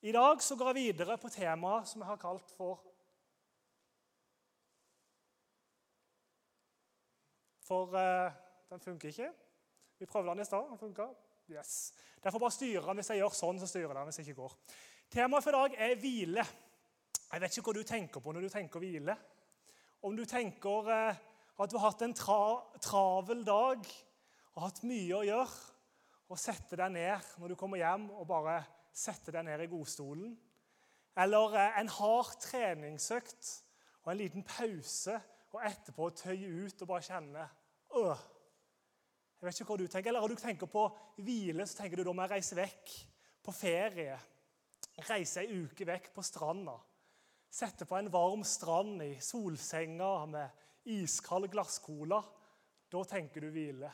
I 0.00 0.12
dag 0.14 0.42
så 0.42 0.54
går 0.54 0.68
jeg 0.70 0.74
videre 0.78 1.16
på 1.18 1.30
temaet 1.32 1.88
som 1.90 2.02
jeg 2.02 2.06
har 2.06 2.20
kalt 2.22 2.52
for 2.54 2.84
For 7.68 7.90
uh, 7.92 8.32
den 8.70 8.80
funker 8.80 9.10
ikke. 9.10 9.26
Vi 9.98 10.06
prøvde 10.08 10.30
den 10.30 10.40
i 10.40 10.44
stad. 10.44 10.70
Den 10.70 10.78
funka. 10.80 11.04
Yes. 11.50 11.92
Derfor 12.24 12.38
bare 12.38 12.54
styrer 12.54 12.86
den. 12.86 12.96
Hvis 12.96 13.10
jeg 13.12 13.20
gjør 13.20 13.34
sånn, 13.36 13.58
så 13.60 13.68
styrer 13.68 13.92
den. 13.92 14.06
hvis 14.08 14.18
jeg 14.22 14.30
ikke 14.30 14.38
går. 14.38 14.54
Temaet 15.12 15.44
for 15.44 15.52
i 15.52 15.58
dag 15.58 15.76
er 15.84 16.00
hvile. 16.00 16.46
Jeg 17.28 17.42
vet 17.42 17.58
ikke 17.58 17.66
hva 17.66 17.74
du 17.76 17.90
tenker 17.90 18.24
på 18.24 18.32
når 18.32 18.46
du 18.46 18.54
tenker 18.54 18.80
hvile. 18.80 19.18
Om 20.00 20.16
du 20.16 20.24
tenker 20.24 20.88
uh, 20.88 21.20
at 21.58 21.68
du 21.68 21.76
har 21.76 21.90
hatt 21.90 22.06
en 22.06 22.16
tra 22.16 22.40
travel 22.80 23.44
dag 23.44 23.84
og 24.54 24.64
hatt 24.64 24.80
mye 24.88 25.18
å 25.18 25.26
gjøre, 25.26 25.60
og 26.28 26.40
setter 26.40 26.86
deg 26.86 26.96
ned 26.96 27.30
når 27.42 27.52
du 27.52 27.58
kommer 27.60 27.82
hjem 27.82 28.08
og 28.14 28.24
bare 28.32 28.62
setter 28.98 29.38
deg 29.38 29.46
ned 29.46 29.62
i 29.64 29.70
godstolen. 29.70 30.32
Eller 31.18 31.54
uh, 31.54 31.80
en 31.80 31.90
hard 31.98 32.34
treningsøkt 32.42 33.52
og 34.04 34.12
en 34.12 34.20
liten 34.20 34.46
pause, 34.46 35.18
og 35.48 35.62
etterpå 35.64 36.10
tøye 36.12 36.50
ut 36.66 36.82
og 36.84 36.90
bare 36.90 37.06
kjenne 37.06 37.46
Åh. 37.96 38.24
Jeg 39.38 39.46
vet 39.46 39.60
ikke 39.60 39.68
hva 39.70 39.76
du 39.80 39.86
tenker. 39.86 40.10
Eller 40.10 40.20
har 40.20 40.32
du 40.32 40.40
tenker 40.40 40.68
på 40.68 40.82
hvile, 41.24 41.64
så 41.66 41.78
tenker 41.78 42.00
du 42.00 42.04
da 42.04 42.12
må 42.12 42.26
jeg 42.26 42.34
reise 42.34 42.58
vekk 42.58 42.94
på 43.46 43.54
ferie. 43.54 44.16
Reise 45.08 45.44
ei 45.44 45.60
uke 45.62 45.86
vekk 45.88 46.10
på 46.12 46.24
stranda. 46.26 46.74
Sette 47.48 47.86
på 47.88 47.96
en 47.96 48.10
varm 48.12 48.42
strand 48.44 49.00
i 49.06 49.14
solsenga 49.24 50.10
med 50.28 50.90
iskald 50.98 51.48
glasscola. 51.52 52.18
Da 52.90 53.04
tenker 53.08 53.46
du 53.46 53.52
hvile. 53.54 53.92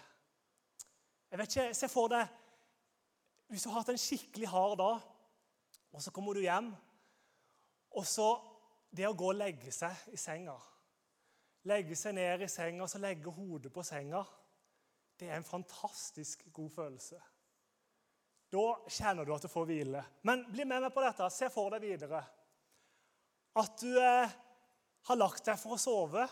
Jeg 1.31 1.39
vet 1.39 1.55
ikke, 1.55 1.69
Se 1.77 1.91
for 1.93 2.11
deg 2.11 2.44
hvis 3.49 3.65
du 3.65 3.71
har 3.71 3.81
hatt 3.81 3.93
en 3.93 4.01
skikkelig 4.01 4.49
hard 4.51 4.79
dag, 4.81 5.03
og 5.95 6.03
så 6.03 6.13
kommer 6.15 6.35
du 6.35 6.43
hjem, 6.43 6.73
og 7.95 8.07
så 8.09 8.29
det 8.95 9.07
å 9.09 9.17
gå 9.17 9.31
og 9.33 9.39
legge 9.39 9.73
seg 9.75 10.15
i 10.15 10.19
senga 10.21 10.57
Legge 11.65 11.97
seg 11.97 12.13
ned 12.19 12.43
i 12.45 12.49
senga 12.51 12.85
så 12.91 12.99
legge 13.01 13.33
hodet 13.33 13.71
på 13.73 13.81
senga. 13.87 14.21
Det 15.17 15.31
er 15.31 15.39
en 15.39 15.47
fantastisk 15.49 16.43
god 16.53 16.75
følelse. 16.75 17.17
Da 18.53 18.65
kjenner 18.93 19.25
du 19.25 19.33
at 19.33 19.47
du 19.47 19.49
får 19.49 19.65
hvile. 19.71 20.03
Men 20.29 20.45
bli 20.51 20.67
med 20.69 20.85
meg 20.85 20.93
på 20.93 21.01
dette. 21.01 21.31
Se 21.33 21.49
for 21.49 21.73
deg 21.73 21.87
videre 21.87 22.21
at 23.55 23.81
du 23.81 23.95
eh, 23.97 24.35
har 25.09 25.19
lagt 25.21 25.47
deg 25.49 25.57
for 25.61 25.77
å 25.77 25.81
sove. 25.81 26.27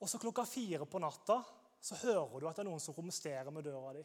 Og 0.00 0.08
så 0.08 0.20
klokka 0.22 0.46
fire 0.48 0.88
på 0.88 1.02
natta 1.02 1.40
så 1.80 1.98
hører 2.06 2.40
du 2.40 2.48
at 2.48 2.56
det 2.56 2.64
er 2.64 2.70
noen 2.70 2.82
som 2.82 2.96
romsterer 2.96 3.52
med 3.52 3.66
døra 3.66 3.92
di. 3.96 4.04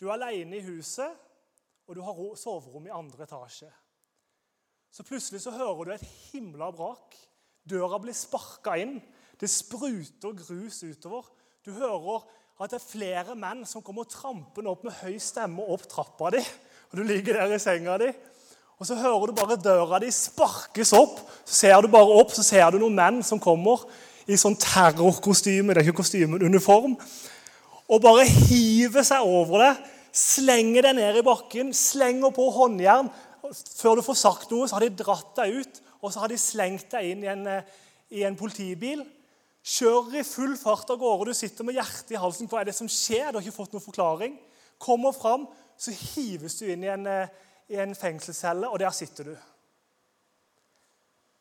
Du 0.00 0.08
er 0.08 0.16
alene 0.16 0.58
i 0.58 0.64
huset, 0.66 1.12
og 1.86 1.96
du 1.96 2.02
har 2.04 2.20
soverom 2.36 2.88
i 2.88 2.94
andre 2.94 3.24
etasje. 3.24 3.70
Så 4.92 5.04
plutselig 5.06 5.42
så 5.44 5.52
hører 5.54 5.84
du 5.84 5.92
et 5.94 6.08
himla 6.30 6.70
brak. 6.74 7.14
Døra 7.68 7.98
blir 8.00 8.16
sparka 8.16 8.76
inn. 8.80 8.98
Det 9.36 9.48
spruter 9.50 10.36
grus 10.36 10.82
utover. 10.84 11.28
Du 11.64 11.72
hører 11.76 12.24
at 12.56 12.72
det 12.72 12.78
er 12.78 12.86
flere 12.86 13.36
menn 13.36 13.66
som 13.68 13.84
kommer 13.84 14.08
trampende 14.08 14.72
opp 14.72 14.86
med 14.86 14.96
høy 15.02 15.18
stemme 15.20 15.64
opp 15.74 15.84
trappa 15.90 16.32
di. 16.32 16.40
Og 16.90 16.96
Du 16.96 17.02
ligger 17.04 17.42
der 17.42 17.56
i 17.56 17.60
senga 17.60 17.98
di, 18.00 18.08
og 18.76 18.88
så 18.88 18.96
hører 18.96 19.28
du 19.28 19.36
bare 19.36 19.56
døra 19.60 20.00
di 20.00 20.10
sparkes 20.12 20.92
opp. 20.96 21.20
Så 21.44 21.60
ser 21.62 21.80
du 21.80 21.88
bare 21.92 22.16
opp, 22.20 22.32
så 22.32 22.44
ser 22.44 22.70
du 22.72 22.78
noen 22.80 22.96
menn 22.96 23.22
som 23.24 23.40
kommer 23.40 23.84
i 24.26 24.36
sånn 24.40 24.56
terrorkostyme, 24.58 25.72
det 25.72 25.82
er 25.82 25.86
ikke 25.86 26.00
kostyme, 26.00 26.40
uniform, 26.42 26.96
og 27.86 28.02
bare 28.02 28.26
hiver 28.26 29.04
seg 29.06 29.22
over 29.22 29.62
det. 29.62 29.74
slenger 30.16 30.86
deg 30.86 30.94
ned 30.96 31.18
i 31.20 31.22
bakken, 31.26 31.74
slenger 31.76 32.32
på 32.32 32.46
håndjern, 32.50 33.10
før 33.76 33.98
du 33.98 34.02
får 34.02 34.16
sagt 34.16 34.50
noe, 34.50 34.64
så 34.64 34.78
har 34.78 34.86
de 34.86 35.02
dratt 35.04 35.34
deg 35.36 35.60
ut 35.60 35.82
og 36.06 36.12
så 36.12 36.22
har 36.22 36.30
de 36.30 36.38
slengt 36.40 36.90
deg 36.92 37.12
inn 37.12 37.24
i 37.24 37.30
en, 37.32 37.46
eh, 37.50 37.76
i 38.14 38.22
en 38.26 38.36
politibil. 38.38 39.02
Kjører 39.66 40.20
i 40.20 40.26
full 40.26 40.54
fart 40.56 40.90
av 40.90 41.00
gårde. 41.00 41.32
Du 41.32 41.34
sitter 41.34 41.66
med 41.66 41.74
hjertet 41.74 42.14
i 42.14 42.20
halsen. 42.20 42.48
Hva 42.48 42.60
er 42.60 42.68
det 42.68 42.76
som 42.76 42.88
skjer? 42.88 43.32
Du 43.32 43.38
har 43.38 43.42
ikke 43.42 43.56
fått 43.56 43.72
noen 43.74 43.82
forklaring. 43.82 44.38
Kommer 44.78 45.12
fram, 45.16 45.48
så 45.76 45.90
hives 45.90 46.58
du 46.60 46.66
inn 46.70 46.84
i 46.84 46.92
en, 46.92 47.06
eh, 47.06 47.28
i 47.70 47.76
en 47.82 47.94
fengselscelle, 47.94 48.68
og 48.68 48.78
der 48.78 48.90
sitter 48.90 49.24
du. 49.24 49.36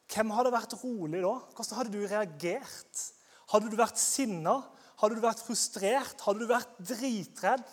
Hvem 0.09 0.31
hadde 0.31 0.51
vært 0.51 0.73
rolig 0.83 1.21
da? 1.21 1.39
Hvordan 1.53 1.77
hadde 1.77 1.91
du 1.91 2.07
reagert? 2.07 3.11
Hadde 3.51 3.69
du 3.69 3.75
vært 3.75 3.97
sinna? 3.97 4.63
Hadde 5.05 5.19
du 5.19 5.21
vært 5.21 5.41
frustrert? 5.45 6.21
Hadde 6.25 6.41
du 6.41 6.49
vært 6.49 6.77
dritredd? 6.81 7.65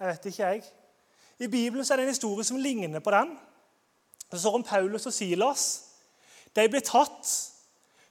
Jeg 0.00 0.08
vet 0.08 0.24
ikke, 0.26 0.46
jeg. 0.48 0.62
I 1.38 1.46
Bibelen 1.46 1.84
er 1.84 2.00
det 2.00 2.06
en 2.08 2.10
historie 2.10 2.46
som 2.48 2.58
ligner 2.58 2.98
på 3.04 3.12
den. 3.14 3.36
Det 4.26 4.40
står 4.42 4.56
om 4.58 4.64
Paulus 4.66 5.06
og 5.06 5.14
Silas. 5.14 5.66
De 6.56 6.64
ble 6.66 6.80
tatt 6.82 7.30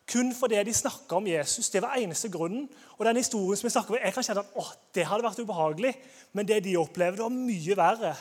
kun 0.07 0.31
fordi 0.37 0.61
de 0.63 0.75
snakka 0.77 1.17
om 1.17 1.27
Jesus. 1.27 1.67
Det 1.73 1.81
var 1.83 1.97
eneste 1.99 2.31
grunnen. 2.31 2.69
Og 2.95 3.03
den 3.09 3.19
historien 3.19 3.59
som 3.59 3.67
Jeg 3.67 3.75
snakker 3.75 3.97
om, 3.97 3.99
jeg 3.99 4.15
kan 4.15 4.27
kjenne 4.29 4.45
at 4.45 4.55
å, 4.55 4.65
det 4.95 5.07
hadde 5.09 5.27
vært 5.27 5.43
ubehagelig, 5.43 5.93
men 6.31 6.47
det 6.47 6.61
de 6.63 6.77
opplevde, 6.79 7.25
var 7.25 7.35
mye 7.35 7.75
verre. 7.75 8.13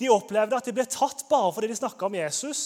De 0.00 0.08
opplevde 0.08 0.56
at 0.56 0.64
de 0.64 0.72
ble 0.72 0.88
tatt 0.88 1.26
bare 1.28 1.52
fordi 1.52 1.68
de 1.68 1.76
snakka 1.76 2.08
om 2.08 2.16
Jesus. 2.22 2.64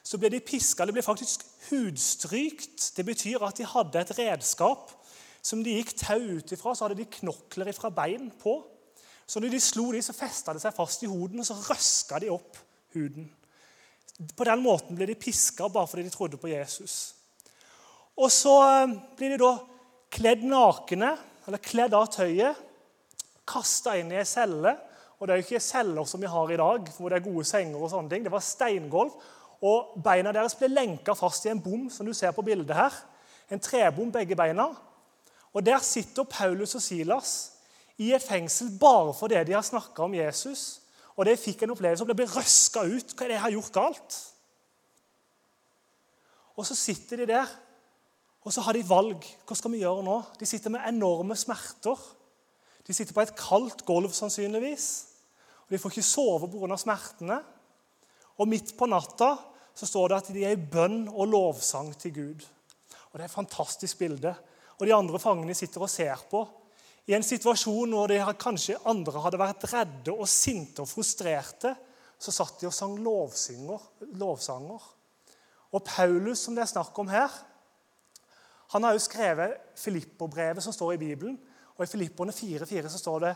Så 0.00 0.16
ble 0.16 0.32
de 0.32 0.40
piska. 0.40 0.88
De 0.88 0.96
ble 0.96 1.04
faktisk 1.04 1.44
hudstrykt. 1.68 2.88
Det 2.96 3.04
betyr 3.04 3.44
at 3.44 3.60
de 3.60 3.68
hadde 3.68 4.00
et 4.00 4.16
redskap 4.22 4.96
som 5.42 5.62
de 5.64 5.74
gikk 5.76 5.96
tau 5.98 6.20
ut 6.38 6.54
ifra. 6.54 6.74
Så 6.74 6.86
hadde 6.86 7.00
de 7.00 7.08
knokler 7.18 7.72
ifra 7.72 7.90
bein 7.94 8.30
på. 8.42 8.60
Så 9.26 9.40
når 9.40 9.54
de 9.54 9.62
slo 9.62 9.90
de, 9.94 10.02
så 10.04 10.14
festa 10.14 10.54
det 10.54 10.62
seg 10.62 10.74
fast 10.76 11.02
i 11.04 11.10
hoden, 11.10 11.40
og 11.40 11.46
så 11.46 11.56
røska 11.56 12.20
de 12.22 12.30
opp 12.32 12.58
huden. 12.94 13.28
På 14.36 14.46
den 14.46 14.62
måten 14.62 14.96
ble 14.98 15.08
de 15.08 15.18
piska 15.18 15.68
bare 15.72 15.88
fordi 15.88 16.04
de 16.06 16.14
trodde 16.14 16.38
på 16.40 16.50
Jesus. 16.52 17.14
Og 18.18 18.28
så 18.32 18.54
eh, 18.68 18.96
blir 19.16 19.32
de 19.32 19.40
da 19.40 19.54
kledd 20.12 20.44
nakne, 20.44 21.14
eller 21.48 21.62
kledd 21.64 21.94
av 21.96 22.10
tøyet, 22.12 22.58
kasta 23.48 23.96
inn 23.98 24.12
i 24.12 24.20
ei 24.20 24.28
celle. 24.28 24.76
Og 25.18 25.26
det 25.26 25.34
er 25.34 25.40
jo 25.40 25.46
ikke 25.46 25.64
celler 25.64 26.06
som 26.08 26.20
vi 26.22 26.30
har 26.30 26.50
i 26.52 26.58
dag, 26.58 26.92
hvor 26.98 27.10
det 27.10 27.18
er 27.18 27.24
gode 27.24 27.46
senger. 27.46 27.78
og 27.80 27.90
sånne 27.90 28.10
ting. 28.10 28.24
Det 28.26 28.34
var 28.34 28.44
steingulv. 28.44 29.16
Og 29.62 29.94
beina 30.02 30.32
deres 30.34 30.56
ble 30.58 30.68
lenka 30.72 31.14
fast 31.14 31.46
i 31.46 31.52
en 31.52 31.62
bom, 31.62 31.86
som 31.90 32.06
du 32.06 32.12
ser 32.14 32.34
på 32.34 32.42
bildet 32.42 32.74
her. 32.74 32.96
En 33.50 33.62
trebom, 33.62 34.10
begge 34.10 34.36
beina. 34.36 34.72
Og 35.52 35.64
der 35.66 35.78
sitter 35.84 36.24
Paulus 36.24 36.74
og 36.74 36.82
Silas 36.82 37.32
i 38.00 38.12
et 38.16 38.24
fengsel 38.24 38.70
bare 38.80 39.12
fordi 39.14 39.40
de 39.44 39.56
har 39.56 39.66
snakka 39.66 40.06
om 40.06 40.14
Jesus. 40.16 40.80
Og 41.16 41.26
de 41.28 41.36
fikk 41.36 41.62
en 41.62 41.74
opplevelse 41.74 42.04
og 42.06 42.16
ble 42.16 42.28
røska 42.28 42.86
ut. 42.88 43.12
Hva 43.12 43.26
er 43.26 43.32
det 43.32 43.36
jeg 43.36 43.44
har 43.44 43.54
gjort 43.56 43.74
galt? 43.74 44.18
Og 46.56 46.66
så 46.68 46.76
sitter 46.76 47.22
de 47.22 47.28
der, 47.32 47.48
og 48.42 48.52
så 48.52 48.64
har 48.64 48.76
de 48.76 48.84
valg. 48.88 49.24
Hva 49.46 49.56
skal 49.56 49.72
vi 49.72 49.82
gjøre 49.82 50.04
nå? 50.04 50.18
De 50.40 50.48
sitter 50.48 50.72
med 50.72 50.84
enorme 50.88 51.36
smerter. 51.38 52.00
De 52.86 52.94
sitter 52.96 53.14
på 53.14 53.22
et 53.22 53.34
kaldt 53.38 53.84
gulv 53.86 54.12
sannsynligvis. 54.16 54.88
Og 55.66 55.74
De 55.74 55.80
får 55.80 55.94
ikke 55.94 56.06
sove 56.06 56.48
pga. 56.50 56.76
smertene. 56.76 57.38
Og 58.38 58.48
midt 58.48 58.74
på 58.76 58.88
natta 58.88 59.36
så 59.74 59.86
står 59.86 60.08
det 60.08 60.16
at 60.16 60.32
de 60.34 60.44
er 60.44 60.56
i 60.56 60.64
bønn 60.72 61.06
og 61.08 61.28
lovsang 61.28 61.92
til 61.96 62.14
Gud. 62.14 62.42
Og 63.12 63.18
Det 63.18 63.20
er 63.20 63.30
et 63.30 63.38
fantastisk 63.38 63.98
bilde. 63.98 64.34
Og 64.82 64.88
De 64.88 64.94
andre 64.96 65.18
fangene 65.22 65.54
sitter 65.54 65.84
og 65.84 65.90
ser 65.90 66.24
på. 66.26 66.42
I 67.06 67.14
en 67.14 67.22
situasjon 67.22 67.94
hvor 67.94 68.10
de 68.10 68.18
kanskje 68.34 68.80
andre 68.90 69.20
hadde 69.22 69.38
vært 69.38 69.66
redde 69.70 70.10
og 70.10 70.26
sinte 70.30 70.82
og 70.82 70.90
frustrerte, 70.90 71.70
så 72.18 72.34
satt 72.34 72.58
de 72.58 72.66
og 72.66 72.74
sang 72.74 72.96
lovsanger. 72.98 74.82
Og 75.72 75.84
Paulus, 75.86 76.42
som 76.42 76.58
det 76.58 76.64
er 76.64 76.70
snakk 76.72 76.98
om 76.98 77.10
her, 77.14 77.30
han 78.74 78.82
har 78.86 78.96
jo 78.96 79.04
skrevet 79.04 79.54
Filipperbrevet 79.78 80.64
som 80.64 80.74
står 80.74 80.96
i 80.96 81.00
Bibelen. 81.04 81.38
Og 81.76 81.84
I 81.84 81.90
Filipperne 81.90 82.34
4,4 82.34 82.90
så 82.90 82.98
står 82.98 83.18
det 83.20 83.34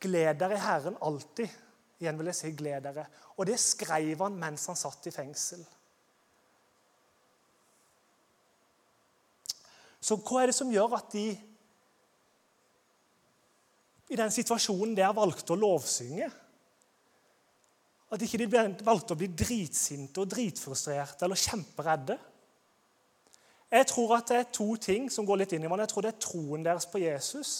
'Gled 0.00 0.34
dere 0.40 0.54
i 0.56 0.64
Herren 0.64 0.96
alltid'. 0.96 1.52
Igjen 2.00 2.18
vil 2.18 2.26
jeg 2.26 2.34
si 2.34 2.52
'gled 2.52 2.86
dere'. 2.86 3.06
Og 3.36 3.46
det 3.46 3.60
skrev 3.60 4.22
han 4.22 4.36
mens 4.36 4.66
han 4.66 4.76
satt 4.76 5.06
i 5.06 5.10
fengsel. 5.10 5.66
Så 10.06 10.18
hva 10.22 10.42
er 10.44 10.52
det 10.52 10.58
som 10.58 10.70
gjør 10.70 10.94
at 11.00 11.10
de 11.16 11.26
i 14.08 14.18
den 14.18 14.30
situasjonen 14.30 14.94
der 14.94 15.14
valgte 15.16 15.54
å 15.54 15.58
lovsynge. 15.58 16.28
At 18.14 18.22
ikke 18.22 18.38
de 18.44 18.62
valgte 18.86 19.16
å 19.16 19.18
bli 19.18 19.28
dritsinte 19.34 20.22
og 20.22 20.30
dritfrustrerte 20.30 21.26
eller 21.26 21.40
kjemperedde. 21.42 22.18
Jeg 23.74 23.88
tror 23.90 24.14
at 24.14 24.30
det 24.30 24.36
er 24.38 24.52
to 24.54 24.68
ting 24.78 25.08
som 25.10 25.26
går 25.26 25.42
litt 25.42 25.56
inn 25.56 25.64
i 25.64 25.66
hverandre. 25.66 25.88
Jeg 25.88 25.94
tror 25.94 26.06
det 26.06 26.12
er 26.12 26.22
troen 26.22 26.66
deres 26.66 26.86
på 26.86 27.02
Jesus, 27.02 27.54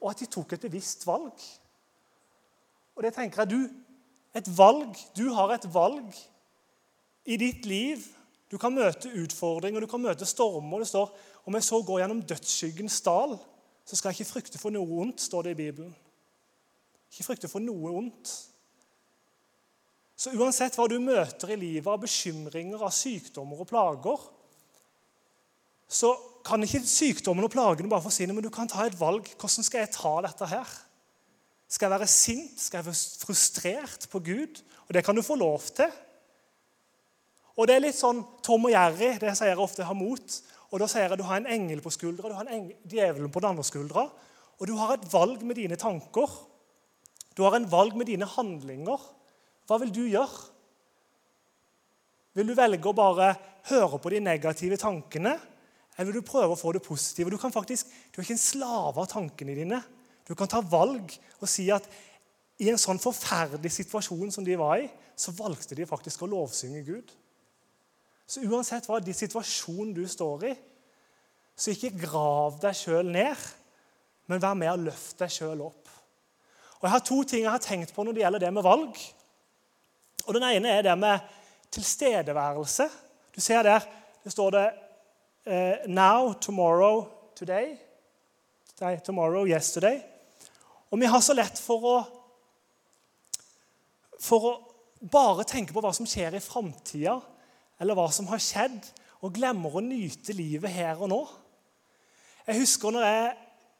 og 0.00 0.14
at 0.14 0.22
de 0.22 0.30
tok 0.32 0.54
et 0.56 0.64
bevisst 0.64 1.04
valg. 1.04 1.36
Og 2.96 3.04
det 3.04 3.12
tenker 3.14 3.44
jeg 3.44 3.52
du, 3.52 3.60
et 4.38 4.48
valg, 4.56 4.96
du 5.12 5.28
har 5.36 5.52
et 5.52 5.68
valg 5.74 6.16
i 7.28 7.36
ditt 7.36 7.68
liv. 7.68 8.00
Du 8.48 8.56
kan 8.60 8.72
møte 8.72 9.12
utfordringer, 9.12 9.84
du 9.84 9.90
kan 9.90 10.00
møte 10.00 10.26
stormer. 10.28 10.80
Det 10.80 10.88
står 10.88 11.12
om 11.48 11.56
jeg 11.56 11.66
så 11.66 11.80
går 11.84 12.02
gjennom 12.02 12.22
dødsskyggens 12.28 13.00
dal, 13.04 13.36
så 13.84 13.96
skal 13.96 14.12
jeg 14.12 14.20
ikke 14.20 14.32
frykte 14.34 14.60
for 14.60 14.72
noe 14.72 15.00
ondt, 15.02 15.22
står 15.24 15.46
det 15.46 15.56
i 15.56 15.60
Bibelen. 15.62 15.92
Ikke 17.12 17.26
frykte 17.30 17.48
for 17.48 17.64
noe 17.64 17.92
ondt. 18.02 18.32
Så 20.18 20.32
uansett 20.34 20.74
hva 20.76 20.88
du 20.90 20.98
møter 21.00 21.54
i 21.54 21.60
livet 21.60 21.88
av 21.88 22.00
bekymringer, 22.02 22.82
av 22.82 22.92
sykdommer 22.92 23.62
og 23.62 23.68
plager, 23.70 24.26
så 25.88 26.10
kan 26.44 26.64
ikke 26.64 26.82
sykdommen 26.88 27.46
og 27.46 27.52
plagene 27.52 27.88
bare 27.88 28.04
forsvinne, 28.04 28.34
men 28.36 28.44
du 28.44 28.50
kan 28.52 28.68
ta 28.68 28.84
et 28.84 28.98
valg. 28.98 29.28
Hvordan 29.40 29.64
skal 29.64 29.84
jeg 29.84 29.94
ta 29.94 30.12
dette 30.24 30.48
her? 30.50 30.74
Skal 31.68 31.88
jeg 31.88 31.94
være 31.94 32.10
sint? 32.12 32.60
Skal 32.60 32.80
jeg 32.80 32.88
være 32.88 33.24
frustrert 33.24 34.08
på 34.12 34.20
Gud? 34.24 34.60
Og 34.88 34.94
det 34.96 35.04
kan 35.04 35.16
du 35.16 35.24
få 35.24 35.36
lov 35.36 35.64
til. 35.76 35.92
Og 37.58 37.66
det 37.66 37.74
er 37.74 37.82
litt 37.82 37.98
sånn 37.98 38.22
Tom 38.46 38.68
og 38.68 38.72
Jerry, 38.72 39.16
det 39.18 39.34
sier 39.34 39.50
jeg 39.50 39.60
ofte, 39.62 39.86
har 39.86 39.98
mot. 39.98 40.38
Og 40.68 40.82
da 40.82 40.86
sier 40.90 41.08
jeg 41.08 41.18
du 41.18 41.26
har 41.26 41.40
en 41.40 41.50
engel 41.50 41.82
på 41.82 41.90
skuldra, 41.90 42.30
du 42.30 42.36
har 42.38 42.50
en 42.54 42.68
djevelen 42.86 43.32
på 43.34 43.42
den 43.42 43.50
andre 43.50 43.66
skuldra. 43.66 44.06
Og 44.58 44.70
du 44.70 44.76
har 44.78 44.94
et 44.94 45.08
valg 45.10 45.42
med 45.46 45.58
dine 45.58 45.78
tanker. 45.78 46.30
Du 47.34 47.44
har 47.46 47.56
en 47.58 47.68
valg 47.70 47.96
med 47.98 48.10
dine 48.10 48.26
handlinger. 48.26 49.02
Hva 49.68 49.78
vil 49.82 49.92
du 49.94 50.04
gjøre? 50.06 50.46
Vil 52.38 52.50
du 52.50 52.54
velge 52.54 52.90
å 52.90 52.94
bare 52.96 53.32
høre 53.70 53.98
på 53.98 54.12
de 54.14 54.20
negative 54.22 54.78
tankene, 54.78 55.34
eller 55.96 56.12
vil 56.12 56.20
du 56.20 56.28
prøve 56.28 56.54
å 56.54 56.58
få 56.58 56.70
det 56.76 56.84
positive? 56.86 57.32
Du, 57.34 57.38
faktisk, 57.38 57.88
du 58.14 58.20
er 58.20 58.26
ikke 58.26 58.36
en 58.36 58.42
slave 58.42 59.02
av 59.02 59.08
tankene 59.10 59.56
dine. 59.58 59.80
Du 60.28 60.36
kan 60.38 60.50
ta 60.50 60.60
valg 60.62 61.10
og 61.40 61.50
si 61.50 61.66
at 61.74 61.88
i 62.62 62.68
en 62.70 62.78
sånn 62.78 63.00
forferdelig 63.02 63.72
situasjon 63.74 64.30
som 64.34 64.46
de 64.46 64.54
var 64.58 64.82
i, 64.82 64.86
så 65.18 65.34
valgte 65.34 65.74
de 65.78 65.86
faktisk 65.88 66.22
å 66.22 66.30
lovsynge 66.30 66.84
Gud. 66.86 67.10
Så 68.28 68.44
uansett 68.44 68.86
hva 68.88 69.00
de 69.00 69.14
situasjonen 69.16 69.94
du 69.96 70.02
står 70.08 70.50
i, 70.50 70.54
så 71.58 71.72
ikke 71.72 71.96
grav 72.04 72.58
deg 72.62 72.76
sjøl 72.76 73.08
ned, 73.08 73.46
men 74.28 74.42
vær 74.42 74.58
med 74.58 74.70
og 74.74 74.84
løft 74.90 75.16
deg 75.22 75.32
sjøl 75.32 75.62
opp. 75.64 75.88
Og 76.78 76.84
Jeg 76.86 76.92
har 76.92 77.06
to 77.06 77.22
ting 77.24 77.42
jeg 77.42 77.50
har 77.50 77.62
tenkt 77.62 77.94
på 77.94 78.04
når 78.04 78.14
det 78.14 78.22
gjelder 78.22 78.44
det 78.44 78.52
med 78.54 78.66
valg. 78.66 79.00
Og 80.26 80.34
Den 80.36 80.44
ene 80.50 80.76
er 80.76 80.84
det 80.86 80.98
med 80.98 81.24
tilstedeværelse. 81.74 82.86
Du 83.34 83.40
ser 83.40 83.62
der 83.62 83.86
det 84.24 84.32
står 84.32 84.50
det 84.50 84.66
uh, 85.46 85.88
'now, 85.88 86.34
tomorrow, 86.40 87.06
today'. 87.40 87.78
Nei, 88.80 88.96
'Tomorrow, 88.96 89.46
yesterday'. 89.46 90.02
Og 90.90 91.00
vi 91.00 91.06
har 91.06 91.20
så 91.20 91.32
lett 91.32 91.58
for 91.58 91.84
å, 91.84 91.96
for 94.20 94.46
å 94.46 94.52
bare 95.10 95.44
tenke 95.44 95.72
på 95.72 95.80
hva 95.80 95.92
som 95.94 96.06
skjer 96.06 96.36
i 96.36 96.40
framtida, 96.40 97.20
eller 97.78 97.98
hva 97.98 98.08
som 98.14 98.28
har 98.30 98.42
skjedd, 98.42 98.80
og 99.22 99.34
glemmer 99.34 99.74
å 99.74 99.82
nyte 99.82 100.34
livet 100.36 100.70
her 100.70 101.00
og 101.02 101.10
nå. 101.10 101.20
Jeg 102.46 102.60
husker 102.60 102.94
når 102.94 103.06
jeg, 103.06 103.32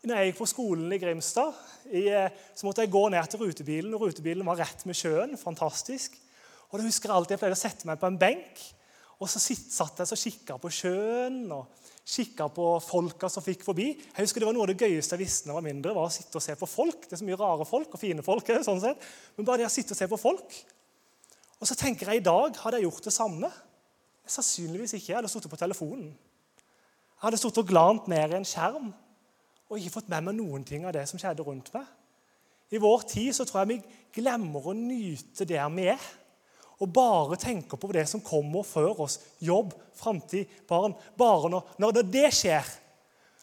når 0.08 0.18
jeg 0.18 0.30
gikk 0.30 0.40
på 0.40 0.48
skolen 0.50 0.94
i 0.94 0.98
Grimstad, 1.02 1.60
i, 1.88 2.08
eh, 2.10 2.32
så 2.54 2.66
måtte 2.66 2.82
jeg 2.84 2.94
gå 2.94 3.04
ned 3.14 3.30
til 3.30 3.44
rutebilen, 3.44 3.94
og 3.94 4.08
rutebilen 4.08 4.46
var 4.46 4.58
rett 4.64 4.82
med 4.86 4.98
sjøen. 4.98 5.38
Fantastisk. 5.40 6.18
Og 6.68 6.80
da 6.80 6.84
husker 6.84 7.08
Jeg 7.08 7.16
alltid 7.16 7.36
jeg 7.36 7.42
pleide 7.44 7.56
å 7.56 7.62
sette 7.62 7.88
meg 7.88 8.00
på 8.00 8.10
en 8.10 8.18
benk 8.20 8.66
og 9.18 9.26
så 9.26 9.40
satt 9.42 9.98
jeg 9.98 10.14
og 10.14 10.20
kikka 10.20 10.56
på 10.62 10.70
sjøen 10.70 11.40
og 11.50 11.86
kikka 12.08 12.46
på 12.54 12.66
folka 12.80 13.28
som 13.32 13.42
fikk 13.42 13.64
forbi. 13.66 13.90
Jeg 13.90 14.24
husker 14.24 14.40
Det 14.40 14.46
var 14.46 14.54
noe 14.54 14.66
av 14.68 14.70
det 14.70 14.78
gøyeste 14.78 15.16
jeg 15.16 15.24
visste 15.24 15.48
da 15.48 15.52
jeg 15.52 15.58
var 15.58 15.66
mindre, 15.66 15.94
var 15.96 16.06
å 16.06 16.12
sitte 16.14 16.38
og 16.38 16.44
se 16.44 16.54
på 16.58 16.68
folk. 16.70 17.08
Det 17.08 17.16
er 17.16 17.20
så 17.20 17.26
mye 17.26 17.40
rare 17.40 17.66
folk 17.66 17.96
og 17.96 18.00
fine 18.00 18.22
folk. 18.22 18.46
sånn 18.68 18.82
sett. 18.84 19.08
Men 19.36 19.48
bare 19.48 19.64
det 19.64 19.66
å 19.66 19.74
sitte 19.74 19.96
og 19.96 19.98
se 19.98 20.08
på 20.10 20.20
folk. 20.20 20.60
Og 21.58 21.66
så 21.66 21.74
tenker 21.74 22.12
jeg 22.12 22.22
i 22.22 22.28
dag 22.28 22.62
hadde 22.62 22.78
jeg 22.78 22.86
gjort 22.86 23.10
det 23.10 23.14
samme. 23.16 23.50
Sannsynligvis 24.28 24.94
ikke. 24.96 25.12
Jeg 25.12 25.18
hadde 25.18 25.30
sittet 25.32 25.52
på 25.52 25.60
telefonen. 25.60 26.10
Jeg 26.12 27.24
hadde 27.24 27.40
sittet 27.40 27.62
og 27.64 27.70
glant 27.70 28.08
ned 28.10 28.34
i 28.34 28.38
en 28.38 28.46
skjerm 28.46 28.92
og 29.68 29.76
ikke 29.76 29.98
fått 29.98 30.08
med 30.12 30.24
meg 30.28 30.36
noen 30.38 30.64
ting 30.64 30.86
av 30.88 30.94
det 30.96 31.04
som 31.10 31.20
skjedde 31.20 31.44
rundt 31.44 31.68
meg. 31.74 31.84
I 32.72 32.80
vår 32.80 33.04
tid 33.08 33.34
så 33.36 33.44
tror 33.48 33.62
jeg 33.62 33.70
vi 33.72 34.20
glemmer 34.20 34.68
å 34.68 34.76
nyte 34.76 35.46
der 35.48 35.68
vi 35.72 35.88
er 35.92 36.08
og 36.78 36.92
bare 36.94 37.38
tenker 37.40 37.80
på 37.80 37.90
det 37.90 38.04
som 38.06 38.22
kommer 38.22 38.62
før 38.66 39.02
oss. 39.02 39.18
Jobb, 39.42 39.72
framtid, 39.98 40.46
barn. 40.68 40.94
Bare 41.18 41.50
når, 41.50 41.72
når, 41.82 42.02
det 42.06 42.28
skjer, 42.34 42.68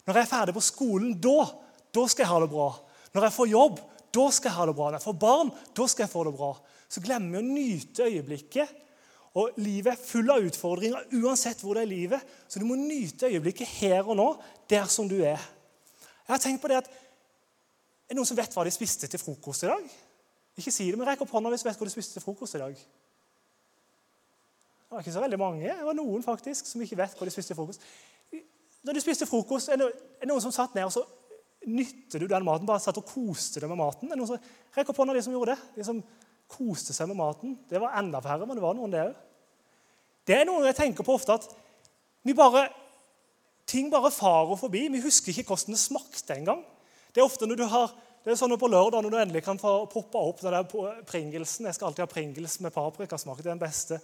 når 0.06 0.20
jeg 0.20 0.24
er 0.24 0.32
ferdig 0.32 0.56
på 0.56 0.64
skolen, 0.64 1.18
da, 1.20 1.44
da 1.92 2.06
skal 2.08 2.24
jeg 2.24 2.32
ha 2.32 2.40
det 2.46 2.52
bra. 2.54 2.70
Når 3.12 3.28
jeg 3.28 3.36
får 3.36 3.52
jobb, 3.52 3.82
da 4.16 4.30
skal 4.32 4.50
jeg 4.50 4.56
ha 4.56 4.70
det 4.70 4.78
bra. 4.78 4.88
Når 4.88 4.98
jeg 5.02 5.08
får 5.10 5.20
barn, 5.26 5.52
da 5.76 5.88
skal 5.92 6.06
jeg 6.06 6.14
få 6.14 6.24
det 6.30 6.36
bra. 6.38 6.52
Så 6.88 7.04
glemmer 7.04 7.36
vi 7.36 7.42
å 7.42 7.50
nyte 7.50 8.08
øyeblikket. 8.08 8.82
Og 9.36 9.58
Livet 9.60 9.92
er 9.92 10.00
full 10.00 10.30
av 10.32 10.44
utfordringer 10.48 11.10
uansett 11.20 11.60
hvor 11.64 11.76
det 11.76 11.84
er 11.84 11.92
livet. 11.92 12.36
Så 12.48 12.62
du 12.62 12.66
må 12.68 12.78
nyte 12.80 13.28
øyeblikket 13.28 13.68
her 13.82 14.08
og 14.08 14.16
nå, 14.16 14.28
der 14.72 14.88
som 14.92 15.10
du 15.12 15.18
er. 15.20 15.42
Jeg 16.26 16.32
har 16.32 16.42
tenkt 16.42 16.64
på 16.64 16.72
det 16.72 16.84
at, 16.84 16.92
Er 18.06 18.14
det 18.14 18.20
noen 18.20 18.28
som 18.30 18.38
vet 18.38 18.54
hva 18.54 18.64
de 18.64 18.72
spiste 18.72 19.08
til 19.10 19.18
frokost 19.20 19.66
i 19.66 19.70
dag? 19.72 19.86
Ikke 20.62 20.72
si 20.72 20.86
det, 20.88 20.98
men 20.98 21.08
Rekk 21.10 21.24
opp 21.26 21.32
hånda 21.34 21.50
hvis 21.52 21.64
du 21.66 21.68
vet 21.68 21.80
hva 21.80 21.88
de 21.88 21.94
spiste 21.94 22.14
til 22.16 22.24
frokost 22.24 22.56
i 22.56 22.62
dag. 22.62 22.76
Det 24.86 24.94
var 24.94 25.02
ikke 25.02 25.16
så 25.16 25.24
veldig 25.24 25.40
mange. 25.42 25.66
Det 25.66 25.88
var 25.88 25.98
noen 25.98 26.24
faktisk 26.24 26.70
som 26.70 26.84
ikke 26.86 27.00
vet 27.00 27.18
hva 27.18 27.28
de 27.28 27.34
spiste 27.34 27.52
til 27.52 27.58
frokost. 27.58 27.84
Når 28.86 28.94
du 28.94 29.02
spiste 29.02 29.26
frokost, 29.26 29.74
er 29.74 29.82
det 29.82 30.30
noen 30.30 30.44
som 30.44 30.54
satt 30.54 30.78
ned 30.78 30.86
og 30.86 30.94
så 30.94 31.02
nytter 31.66 32.22
du 32.22 32.28
den 32.30 32.46
maten? 32.46 32.70
Bare 32.70 32.84
satt 32.84 33.02
og 33.02 33.10
koste 33.10 33.60
deg 33.60 33.72
med 33.74 33.82
maten? 33.82 34.08
Er 34.08 34.14
det 34.14 34.22
noen 34.22 34.36
som, 34.36 34.54
Rekk 34.78 34.94
opp 34.94 35.02
hånda 35.02 35.16
de 35.18 35.26
som 35.26 35.34
gjorde 35.34 35.56
det. 35.56 35.74
De 35.80 35.88
som 35.88 36.04
koste 36.52 36.94
seg 36.96 37.10
med 37.12 37.20
maten. 37.20 37.58
Det 37.70 37.82
var 37.82 37.98
enda 38.00 38.22
færre, 38.24 38.46
men 38.46 38.58
det 38.58 38.64
var 38.64 38.78
noen, 38.78 38.94
det 38.94 39.04
òg. 39.04 39.22
Det 40.26 40.40
er 40.40 40.48
noe 40.48 40.66
jeg 40.66 40.78
tenker 40.78 41.06
på 41.06 41.14
ofte, 41.20 41.36
at 41.38 41.46
vi 42.26 42.34
bare, 42.34 42.66
ting 43.70 43.92
bare 43.94 44.10
farer 44.14 44.58
forbi. 44.58 44.88
Vi 44.94 45.04
husker 45.04 45.34
ikke 45.34 45.52
hvordan 45.52 45.76
det 45.76 45.82
smakte 45.82 46.38
engang. 46.38 46.64
Det 47.14 47.22
er 47.22 47.28
ofte 47.28 47.48
når 47.48 47.62
du 47.62 47.68
har 47.70 47.94
det 48.26 48.34
er 48.34 48.40
sånn 48.40 48.56
på 48.58 48.68
lørdag 48.74 49.04
når 49.06 49.14
du 49.14 49.18
endelig 49.22 49.44
kan 49.46 49.60
få 49.62 49.84
poppe 49.86 50.18
opp 50.18 50.40
den 50.42 50.56
der 50.56 51.02
pringelsen. 51.06 51.68
Jeg 51.70 51.78
skal 51.78 51.92
alltid 51.92 52.08
ha 52.08 52.10
pringels 52.10 52.56
med 52.66 52.74
paprikasmak. 52.74 53.38
Det 53.38 53.52
er 53.52 53.54
den 53.54 53.62
beste. 53.62 54.00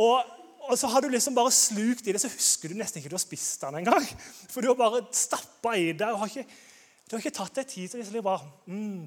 Og, 0.00 0.22
og, 0.62 0.72
så 0.80 0.88
har 0.88 1.04
du 1.04 1.10
liksom 1.12 1.36
bare 1.36 1.52
slukt 1.52 2.08
i 2.08 2.14
det, 2.16 2.22
så 2.22 2.30
husker 2.32 2.72
du 2.72 2.78
nesten 2.80 3.02
ikke 3.02 3.12
du 3.12 3.18
har 3.18 3.20
spist 3.20 3.60
den 3.60 3.76
engang. 3.82 4.08
For 4.48 4.64
du 4.64 4.70
har 4.70 4.78
bare 4.80 5.02
stappa 5.12 5.74
i 5.76 5.90
det. 5.92 6.08
Du 6.08 7.12
har 7.12 7.20
ikke 7.20 7.34
tatt 7.36 7.60
deg 7.60 7.68
tid 7.68 7.92
til 7.92 8.00
liksom 8.00 8.24
bare 8.24 8.48
mm, 8.72 9.04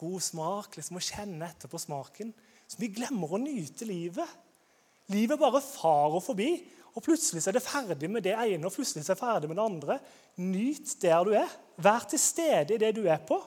God 0.00 0.22
smak. 0.22 0.76
liksom 0.76 0.98
Å 0.98 1.04
kjenne 1.04 1.48
etter 1.48 1.70
på 1.72 1.80
smaken. 1.80 2.32
Så 2.66 2.80
vi 2.80 2.90
glemmer 2.92 3.36
å 3.36 3.40
nyte 3.40 3.88
livet. 3.88 4.28
Livet 5.12 5.40
bare 5.40 5.62
farer 5.62 6.22
forbi. 6.24 6.50
Og 6.96 7.04
plutselig 7.04 7.44
er 7.44 7.58
det 7.58 7.64
ferdig 7.64 8.08
med 8.08 8.24
det 8.24 8.32
ene 8.32 8.66
og 8.66 8.72
plutselig 8.72 9.04
er 9.04 9.12
det 9.12 9.20
ferdig 9.20 9.50
med 9.50 9.58
det 9.58 9.66
andre. 9.66 9.98
Nyt 10.40 10.94
der 11.02 11.28
du 11.28 11.34
er. 11.36 11.52
Vær 11.76 12.08
til 12.08 12.20
stede 12.20 12.76
i 12.76 12.80
det 12.80 12.94
du 12.96 13.04
er 13.04 13.20
på. 13.28 13.38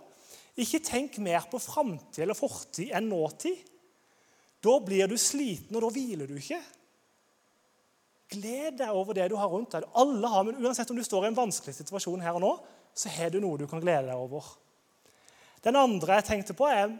Ikke 0.60 0.82
tenk 0.84 1.18
mer 1.24 1.48
på 1.50 1.62
framtid 1.62 2.24
eller 2.26 2.38
fortid 2.38 2.94
enn 2.96 3.10
nåtid. 3.10 3.66
Da 4.60 4.76
blir 4.84 5.08
du 5.08 5.16
sliten, 5.18 5.78
og 5.78 5.86
da 5.86 5.90
hviler 5.96 6.28
du 6.28 6.36
ikke. 6.36 6.60
Gled 8.30 8.78
deg 8.82 8.94
over 8.94 9.16
det 9.18 9.30
du 9.32 9.38
har 9.40 9.50
rundt 9.50 9.74
deg. 9.74 9.88
Alle 9.98 10.30
har, 10.30 10.44
men 10.46 10.60
Uansett 10.60 10.92
om 10.92 11.00
du 11.00 11.06
står 11.06 11.26
i 11.26 11.30
en 11.32 11.38
vanskelig 11.38 11.78
situasjon 11.80 12.22
her 12.22 12.38
og 12.38 12.44
nå, 12.44 12.52
så 12.94 13.10
har 13.14 13.32
du 13.34 13.40
noe 13.42 13.58
du 13.58 13.66
kan 13.72 13.82
glede 13.82 14.12
deg 14.12 14.20
over. 14.20 14.46
Den 15.64 15.76
andre 15.80 16.20
jeg 16.20 16.28
tenkte 16.30 16.56
på, 16.56 16.68
er 16.68 16.94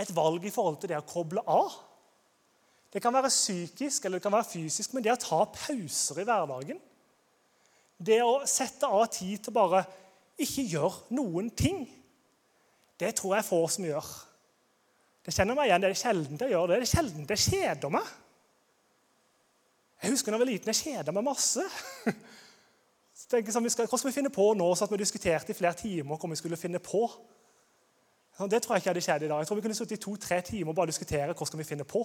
et 0.00 0.12
valg 0.16 0.44
i 0.46 0.52
forhold 0.52 0.80
til 0.80 0.92
det 0.92 0.98
å 0.98 1.06
koble 1.06 1.42
av. 1.46 1.74
Det 2.90 3.02
kan 3.02 3.14
være 3.14 3.30
psykisk 3.30 4.04
eller 4.04 4.18
det 4.18 4.26
kan 4.26 4.34
være 4.34 4.50
fysisk, 4.50 4.94
men 4.94 5.04
det 5.04 5.12
å 5.14 5.20
ta 5.20 5.44
pauser 5.54 6.18
i 6.18 6.26
hverdagen 6.26 6.80
Det 8.00 8.16
å 8.24 8.40
sette 8.48 8.88
av 8.88 9.04
tid 9.12 9.44
til 9.44 9.54
bare 9.54 9.84
ikke 10.40 10.64
gjøre 10.72 11.12
noen 11.12 11.50
ting, 11.52 11.84
det 13.00 13.12
tror 13.16 13.36
jeg 13.36 13.44
få 13.44 13.60
som 13.68 13.84
gjør. 13.84 14.06
Det 15.24 15.34
kjenner 15.36 15.56
meg 15.56 15.68
igjen. 15.68 15.82
Det 15.84 15.90
er 15.90 15.98
sjelden 16.00 16.40
jeg 16.40 16.52
gjør 16.54 16.70
det. 16.70 16.78
Det 16.80 16.86
er 16.86 16.90
sjelden 16.94 17.26
jeg 17.28 17.42
kjeder 17.44 17.92
meg. 17.92 18.06
Jeg 20.00 20.14
husker 20.14 20.32
da 20.32 20.38
jeg 20.38 20.42
var 20.42 20.48
liten, 20.48 20.72
jeg 20.72 20.80
kjeda 20.80 21.12
meg 21.12 21.26
masse. 21.26 21.64
Så 23.20 23.28
tenker 23.28 23.50
jeg 23.50 23.56
sånn, 23.56 23.68
Hva 23.68 23.98
skal 24.00 24.08
vi 24.08 24.16
finne 24.16 24.32
på 24.32 24.46
nå? 24.56 24.70
Så 24.72 24.86
at 24.86 24.94
vi 24.94 25.00
diskuterte 25.02 25.52
i 25.52 25.58
flere 25.58 25.76
timer 25.76 26.16
hva 26.16 26.32
vi 26.32 26.40
skulle 26.40 26.60
finne 26.60 26.80
på. 26.80 27.02
Det 28.38 28.62
tror 28.62 28.74
jeg 28.74 28.82
ikke 28.82 28.90
hadde 28.90 29.02
skjedd 29.04 29.24
i 29.26 29.28
dag. 29.28 29.38
Jeg 29.38 29.48
tror 29.48 29.58
Vi 29.58 29.64
kunne 29.64 29.76
sittet 29.76 29.98
i 29.98 30.02
to-tre 30.02 30.40
timer 30.40 30.72
og 30.72 30.76
bare 30.76 30.92
diskutere 30.92 31.34
hva 31.36 31.46
skal 31.46 31.60
vi 31.60 31.68
finne 31.68 31.84
på. 31.84 32.04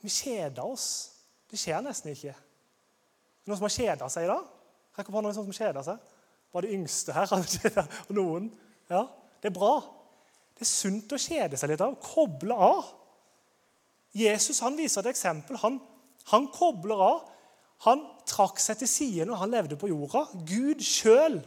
Vi 0.00 0.08
kjeder 0.08 0.62
oss. 0.62 0.86
Det 1.50 1.58
skjer 1.58 1.82
nesten 1.82 2.12
ikke. 2.12 2.34
Noen 3.46 3.58
som 3.58 3.66
har 3.66 3.74
kjeda 3.74 4.08
seg 4.12 4.26
i 4.26 4.30
dag? 4.30 4.44
Rekk 4.98 5.08
opp 5.10 5.16
hånda 5.18 5.32
som 5.34 5.50
kjeder 5.50 5.86
seg. 5.86 6.12
Bare 6.52 6.66
de 6.66 6.76
yngste 6.76 7.14
her. 7.14 7.32
og 8.08 8.14
noen. 8.14 8.50
Ja, 8.90 9.06
Det 9.42 9.50
er 9.50 9.56
bra. 9.56 9.74
Det 10.54 10.66
er 10.66 10.70
sunt 10.70 11.12
å 11.16 11.18
kjede 11.20 11.58
seg 11.58 11.72
litt 11.72 11.82
av. 11.84 11.96
Koble 12.04 12.54
av. 12.54 12.94
Jesus 14.16 14.60
han 14.64 14.76
viser 14.78 15.02
et 15.02 15.14
eksempel. 15.14 15.58
Han, 15.62 15.78
han 16.32 16.48
kobler 16.54 17.02
av. 17.02 17.20
Han 17.86 18.02
trakk 18.28 18.60
seg 18.60 18.80
til 18.80 18.90
side 18.90 19.26
når 19.28 19.40
han 19.40 19.54
levde 19.54 19.78
på 19.80 19.88
jorda. 19.88 20.26
Gud 20.46 20.82
sjøl. 20.84 21.38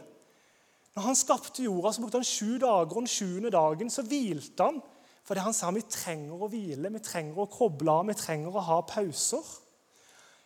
Når 0.94 1.06
han 1.08 1.18
skapte 1.18 1.64
jorda, 1.64 1.92
så 1.92 2.02
brukte 2.02 2.20
han 2.20 2.28
sju 2.28 2.56
dager, 2.62 2.90
og 2.90 3.00
den 3.02 3.10
sjuende 3.10 3.50
dagen 3.50 3.90
så 3.90 4.04
hvilte 4.06 4.68
han. 4.68 4.80
Fordi 5.24 5.40
han 5.40 5.56
sa 5.56 5.70
vi 5.72 5.82
trenger 5.88 6.42
å 6.44 6.48
hvile, 6.52 6.92
vi 6.92 7.02
trenger 7.02 7.40
å 7.40 7.50
koble 7.50 7.90
av, 7.90 8.06
vi 8.10 8.16
trenger 8.18 8.54
å 8.54 8.64
ha 8.66 8.80
pauser. 8.86 9.44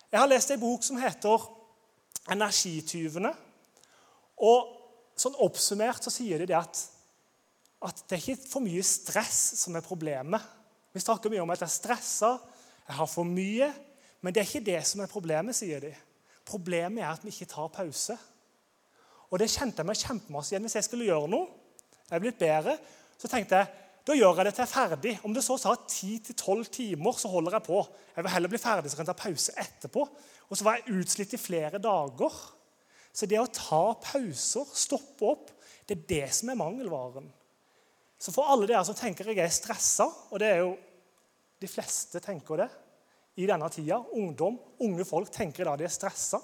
Jeg 0.09 0.21
har 0.23 0.31
lest 0.31 0.55
en 0.55 0.61
bok 0.61 0.83
som 0.87 0.97
heter 0.97 1.49
'Energityvene'. 2.29 3.35
Og 4.39 4.69
sånn 5.17 5.35
Oppsummert 5.43 6.05
så 6.05 6.11
sier 6.11 6.39
de 6.39 6.47
det 6.47 6.57
at 6.57 6.89
at 7.83 8.03
det 8.09 8.17
er 8.17 8.23
ikke 8.23 8.51
for 8.51 8.65
mye 8.65 8.83
stress 8.83 9.55
som 9.61 9.77
er 9.79 9.87
problemet. 9.87 10.43
Vi 10.95 11.01
snakker 11.01 11.31
mye 11.31 11.45
om 11.45 11.51
at 11.55 11.61
jeg 11.63 11.69
er 11.69 11.77
stressa, 11.77 12.31
jeg 12.89 12.97
har 12.99 13.07
for 13.07 13.29
mye. 13.29 13.69
Men 14.21 14.35
det 14.35 14.41
er 14.41 14.49
ikke 14.49 14.67
det 14.67 14.81
som 14.87 15.01
er 15.01 15.11
problemet, 15.11 15.55
sier 15.55 15.81
de. 15.81 15.93
Problemet 16.49 17.05
er 17.05 17.13
at 17.13 17.23
vi 17.23 17.31
ikke 17.31 17.53
tar 17.53 17.69
pause. 17.69 18.17
Og 19.29 19.41
det 19.41 19.51
kjente 19.53 19.83
jeg 19.83 19.89
meg 19.89 20.01
kjempemasse 20.01 20.55
igjen. 20.55 20.65
Hvis 20.65 20.79
jeg 20.79 20.87
skulle 20.87 21.09
gjøre 21.09 21.29
noe, 21.31 21.51
jeg 22.09 22.17
er 22.17 22.25
blitt 22.25 22.41
bedre, 22.41 22.79
så 23.21 23.31
tenkte 23.31 23.61
jeg 23.61 23.87
da 24.09 24.15
gjør 24.17 24.39
jeg 24.41 24.47
det 24.49 24.55
til 24.57 24.63
jeg 24.63 24.69
er 24.71 24.73
ferdig. 24.73 25.11
Om 25.29 25.35
det 25.37 25.43
så 25.45 25.59
sa 25.61 25.75
10-12 25.77 26.69
timer, 26.73 27.17
så 27.21 27.29
holder 27.29 27.59
jeg 27.59 27.67
på. 27.67 27.83
Jeg 28.15 28.25
vil 28.25 28.33
heller 28.33 28.53
bli 28.55 28.61
ferdig 28.63 28.89
så 28.89 28.97
kan 28.97 29.05
jeg 29.05 29.11
ta 29.11 29.21
pause 29.21 29.53
etterpå. 29.61 30.05
Og 30.49 30.57
så 30.57 30.65
var 30.65 30.79
jeg 30.79 30.97
utslitt 30.97 31.35
i 31.37 31.41
flere 31.41 31.81
dager. 31.83 32.39
Så 33.13 33.29
det 33.29 33.37
å 33.37 33.51
ta 33.53 33.83
pauser, 34.01 34.73
stoppe 34.73 35.29
opp, 35.29 35.53
det 35.85 35.99
er 35.99 36.07
det 36.09 36.31
som 36.39 36.49
er 36.49 36.57
mangelvaren. 36.57 37.29
Så 38.19 38.33
for 38.33 38.49
alle 38.49 38.67
dere 38.71 38.81
som 38.89 38.97
tenker 38.97 39.29
jeg 39.29 39.43
er 39.45 39.53
stressa, 39.53 40.09
og 40.09 40.41
det 40.41 40.49
er 40.55 40.63
jo 40.63 40.73
de 41.61 41.69
fleste 41.69 42.23
tenker 42.25 42.63
det 42.63 42.69
i 43.39 43.47
denne 43.47 43.69
tida, 43.71 44.01
ungdom, 44.17 44.57
unge 44.83 45.05
folk 45.07 45.29
tenker 45.35 45.69
da 45.69 45.77
de 45.79 45.85
er 45.87 45.93
stressa, 45.93 46.41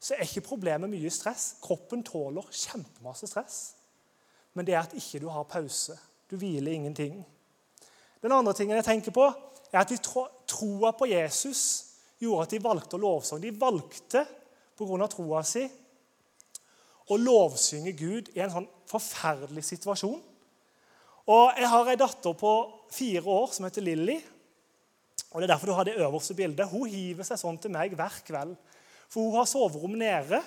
så 0.00 0.16
er 0.16 0.24
ikke 0.24 0.46
problemet 0.48 0.90
mye 0.90 1.10
stress. 1.12 1.58
Kroppen 1.60 2.02
tåler 2.06 2.46
kjempemasse 2.48 3.28
stress. 3.28 3.58
Men 4.56 4.66
det 4.66 4.74
er 4.74 4.80
at 4.80 4.96
ikke 4.96 5.20
du 5.20 5.28
har 5.28 5.44
pause. 5.48 5.96
Du 6.30 6.38
hviler 6.40 6.72
ingenting. 6.72 7.20
Den 8.22 8.32
andre 8.32 8.54
tingen 8.56 8.76
jeg 8.76 8.84
tenker 8.84 9.14
på, 9.14 9.26
er 9.72 9.82
at 9.82 9.92
de 9.92 9.98
tro, 10.02 10.26
troa 10.48 10.92
på 10.96 11.08
Jesus 11.10 11.62
gjorde 12.20 12.46
at 12.46 12.54
de 12.54 12.62
valgte 12.64 12.96
å 12.96 13.02
lovsynge. 13.02 13.44
De 13.44 13.60
valgte 13.60 14.24
pga. 14.78 15.06
troa 15.12 15.44
si 15.44 15.66
å 17.10 17.16
lovsynge 17.18 17.92
Gud 17.98 18.32
i 18.34 18.42
en 18.42 18.52
sånn 18.52 18.68
forferdelig 18.90 19.64
situasjon. 19.66 20.20
Og 21.30 21.58
Jeg 21.58 21.68
har 21.68 21.88
ei 21.88 21.98
datter 22.00 22.34
på 22.34 22.52
fire 22.90 23.26
år 23.26 23.52
som 23.52 23.66
heter 23.66 23.84
Lilly. 23.84 24.18
Og 25.30 25.40
det 25.40 25.46
er 25.46 25.52
derfor 25.52 25.70
du 25.70 25.76
har 25.76 25.86
det 25.86 25.98
øverste 26.00 26.34
bildet. 26.34 26.68
Hun 26.70 26.88
hiver 26.88 27.26
seg 27.26 27.38
sånn 27.38 27.58
til 27.60 27.70
meg 27.70 27.94
hver 27.94 28.16
kveld. 28.26 28.56
For 29.10 29.26
hun 29.26 29.38
har 29.40 29.48
soverom 29.50 29.96
nede. 29.98 30.40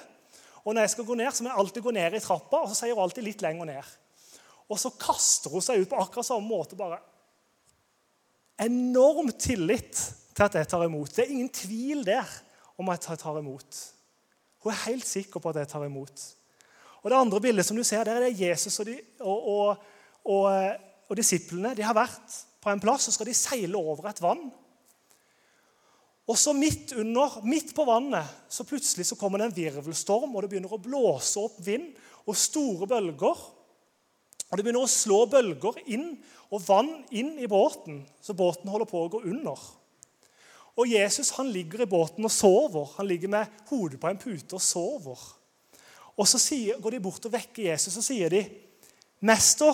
Og 0.64 0.72
når 0.72 0.86
jeg 0.86 0.94
skal 0.94 1.08
gå 1.08 1.18
ned, 1.20 1.32
så 1.36 1.44
må 1.44 1.52
jeg 1.52 1.60
alltid 1.60 1.84
gå 1.84 1.94
ned 1.96 2.16
i 2.16 2.24
trappa, 2.24 2.62
og 2.64 2.72
så 2.72 2.78
sier 2.80 2.96
hun 2.96 3.04
alltid 3.04 3.26
litt 3.26 3.44
lenger 3.44 3.68
ned. 3.68 3.96
Og 4.72 4.80
så 4.80 4.94
kaster 4.96 5.52
hun 5.52 5.64
seg 5.64 5.84
ut 5.84 5.92
på 5.92 6.00
akkurat 6.00 6.28
samme 6.30 6.48
måte. 6.48 6.80
bare 6.80 7.02
Enorm 8.64 9.32
tillit 9.36 9.98
til 10.34 10.46
at 10.46 10.56
jeg 10.56 10.70
tar 10.70 10.86
imot. 10.86 11.12
Det 11.12 11.26
er 11.26 11.34
ingen 11.34 11.52
tvil 11.52 12.06
der 12.08 12.30
om 12.80 12.90
at 12.94 13.10
jeg 13.10 13.20
tar 13.20 13.38
imot. 13.40 13.82
Hun 14.64 14.72
er 14.72 14.86
helt 14.88 15.08
sikker 15.08 15.44
på 15.44 15.52
at 15.52 15.60
jeg 15.62 15.72
tar 15.74 15.86
imot. 15.86 16.24
Og 17.04 17.12
Det 17.12 17.20
andre 17.20 17.42
bildet 17.42 17.66
som 17.68 17.78
du 17.78 17.84
ser 17.84 18.06
der, 18.08 18.16
er 18.16 18.30
det 18.30 18.40
Jesus 18.40 18.80
og, 18.80 18.88
de, 18.88 18.96
og, 19.20 19.80
og, 20.24 20.76
og, 21.10 21.16
disiplene. 21.20 21.76
De 21.76 21.84
har 21.84 21.96
vært 21.98 22.38
på 22.64 22.72
en 22.72 22.80
plass, 22.80 23.10
og 23.10 23.18
skal 23.18 23.28
de 23.28 23.36
seile 23.36 23.78
over 23.78 24.08
et 24.08 24.22
vann. 24.24 24.46
Og 26.24 26.38
så 26.40 26.54
midt 26.56 26.94
under, 26.96 27.42
midt 27.44 27.74
på 27.76 27.84
vannet 27.88 28.30
så 28.52 28.64
plutselig 28.68 29.10
så 29.10 29.18
kommer 29.20 29.42
det 29.42 29.50
en 29.50 29.58
virvelstorm, 29.58 30.32
og 30.32 30.44
det 30.44 30.54
begynner 30.54 30.72
å 30.72 30.82
blåse 30.82 31.42
opp 31.42 31.58
vind 31.66 31.92
og 32.24 32.38
store 32.40 32.88
bølger. 32.88 33.44
Og 34.48 34.58
Det 34.58 34.64
begynner 34.64 34.86
å 34.86 34.92
slå 34.92 35.26
bølger 35.28 35.82
inn 35.92 36.14
og 36.54 36.62
vann 36.64 36.94
inn 37.12 37.36
i 37.42 37.50
båten, 37.50 38.04
så 38.22 38.36
båten 38.38 38.70
holder 38.72 38.88
på 38.88 39.02
å 39.04 39.12
gå 39.12 39.24
under. 39.26 39.60
Og 40.80 40.90
Jesus 40.90 41.34
han 41.38 41.52
ligger 41.54 41.84
i 41.84 41.90
båten 41.90 42.26
og 42.26 42.34
sover. 42.34 42.96
Han 42.98 43.08
ligger 43.10 43.30
med 43.30 43.66
hodet 43.70 44.00
på 44.02 44.10
en 44.10 44.22
pute 44.22 44.58
og 44.58 44.64
sover. 44.64 45.20
Og 46.18 46.30
Så 46.30 46.40
sier, 46.42 46.80
går 46.82 46.96
de 46.96 47.04
bort 47.04 47.26
og 47.26 47.34
vekker 47.34 47.72
Jesus 47.72 47.98
og 47.98 48.06
sier 48.06 48.30
de, 48.30 48.46
'Mester, 49.22 49.74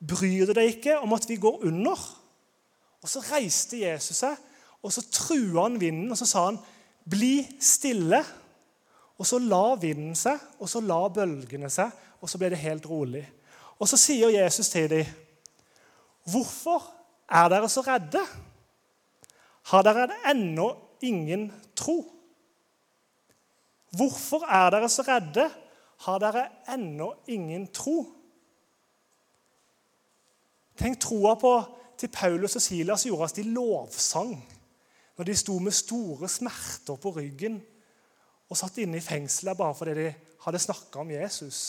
bryr 0.00 0.46
du 0.46 0.52
deg 0.52 0.76
ikke 0.76 0.98
om 1.00 1.12
at 1.12 1.28
vi 1.28 1.36
går 1.36 1.64
under?' 1.64 2.18
Og 3.02 3.08
Så 3.08 3.20
reiste 3.20 3.80
Jesus 3.80 4.16
seg, 4.16 4.36
og 4.82 4.92
så 4.92 5.02
trua 5.10 5.68
han 5.68 5.80
vinden, 5.80 6.10
og 6.10 6.18
så 6.18 6.26
sa 6.26 6.44
han, 6.44 6.58
'Bli 7.08 7.56
stille.' 7.60 8.24
Og 9.18 9.26
Så 9.26 9.38
la 9.38 9.74
vinden 9.74 10.14
seg, 10.14 10.38
og 10.58 10.68
så 10.68 10.80
la 10.80 11.08
bølgene 11.08 11.70
seg, 11.70 11.90
og 12.20 12.30
så 12.30 12.38
ble 12.38 12.48
det 12.50 12.58
helt 12.58 12.86
rolig. 12.86 13.22
Og 13.78 13.88
så 13.88 13.96
sier 13.96 14.28
Jesus 14.28 14.68
til 14.68 14.90
dem, 14.90 15.06
'Hvorfor 16.26 16.82
er 17.30 17.48
dere 17.48 17.68
så 17.68 17.80
redde? 17.80 18.20
Har 19.62 19.82
dere 19.82 20.08
ennå 20.30 20.76
ingen 21.02 21.52
tro?' 21.76 22.12
Hvorfor 23.96 24.46
er 24.48 24.70
dere 24.70 24.88
så 24.88 25.02
redde? 25.02 25.50
Har 25.96 26.18
dere 26.18 26.48
ennå 26.74 27.12
ingen 27.28 27.66
tro? 27.72 28.06
Tenk 30.78 31.00
troa 31.00 31.34
på 31.34 31.52
til 31.98 32.08
Paulus 32.08 32.56
og 32.56 32.62
Silas 32.62 33.04
gjorde 33.04 33.24
at 33.24 33.36
de 33.36 33.42
lovsang 33.42 34.32
når 35.16 35.28
de 35.28 35.36
sto 35.36 35.58
med 35.58 35.74
store 35.76 36.28
smerter 36.28 36.96
på 37.00 37.12
ryggen 37.16 37.60
og 38.48 38.58
satt 38.58 38.80
inne 38.82 38.98
i 38.98 39.04
fengselet 39.04 39.58
bare 39.58 39.76
fordi 39.76 39.94
de 39.96 40.08
hadde 40.44 40.60
snakka 40.60 41.02
om 41.02 41.12
Jesus. 41.12 41.60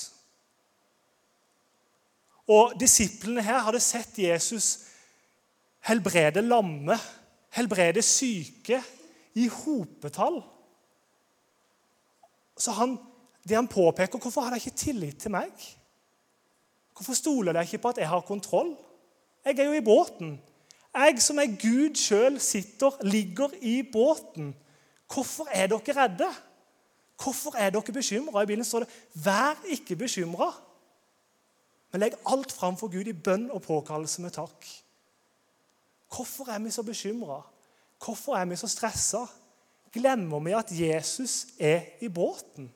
Og 2.51 2.73
Disiplene 2.79 3.43
her 3.45 3.61
hadde 3.67 3.79
sett 3.83 4.17
Jesus 4.19 4.67
helbrede 5.87 6.43
lamme, 6.43 6.97
helbrede 7.55 8.01
syke, 8.01 8.81
i 9.33 9.47
hopetall. 9.49 10.43
Så 12.57 12.71
han, 12.77 12.99
det 13.41 13.55
han 13.57 13.67
påpeker, 13.67 14.19
hvorfor 14.19 14.45
har 14.45 14.53
de 14.53 14.61
ikke 14.61 14.77
tillit 14.77 15.17
til 15.23 15.33
meg? 15.33 15.49
Hvorfor 16.93 17.17
stoler 17.17 17.55
de 17.55 17.63
ikke 17.65 17.81
på 17.81 17.93
at 17.93 18.03
jeg 18.03 18.09
har 18.09 18.21
kontroll? 18.27 18.75
Jeg 19.45 19.57
er 19.59 19.71
jo 19.71 19.79
i 19.79 19.85
båten. 19.85 20.35
Jeg 20.93 21.21
som 21.21 21.39
er 21.41 21.55
Gud 21.57 21.95
sjøl, 21.97 22.37
ligger 23.01 23.49
i 23.61 23.81
båten. 23.91 24.53
Hvorfor 25.13 25.47
er 25.51 25.67
dere 25.67 26.03
redde? 26.03 26.29
Hvorfor 27.23 27.55
er 27.57 27.69
dere 27.69 27.93
bekymra? 27.93 28.41
I 28.41 28.45
Bibelen 28.45 28.65
står 28.65 28.79
det 28.79 28.89
'vær 29.13 29.57
ikke 29.65 29.95
bekymra'. 29.95 30.53
Men 31.91 31.99
legg 31.99 32.13
alt 32.25 32.51
fram 32.51 32.77
for 32.77 32.87
Gud 32.87 33.07
i 33.07 33.13
bønn 33.13 33.51
og 33.51 33.61
påkallelse 33.61 34.21
med 34.21 34.31
takk. 34.31 34.67
Hvorfor 36.15 36.49
er 36.49 36.59
vi 36.59 36.71
så 36.71 36.83
bekymra? 36.83 37.41
Hvorfor 38.05 38.35
er 38.35 38.45
vi 38.45 38.55
så 38.55 38.67
stressa? 38.67 39.25
Glemmer 39.93 40.39
vi 40.39 40.51
at 40.51 40.71
Jesus 40.71 41.47
er 41.59 41.81
i 42.01 42.07
båten? 42.07 42.73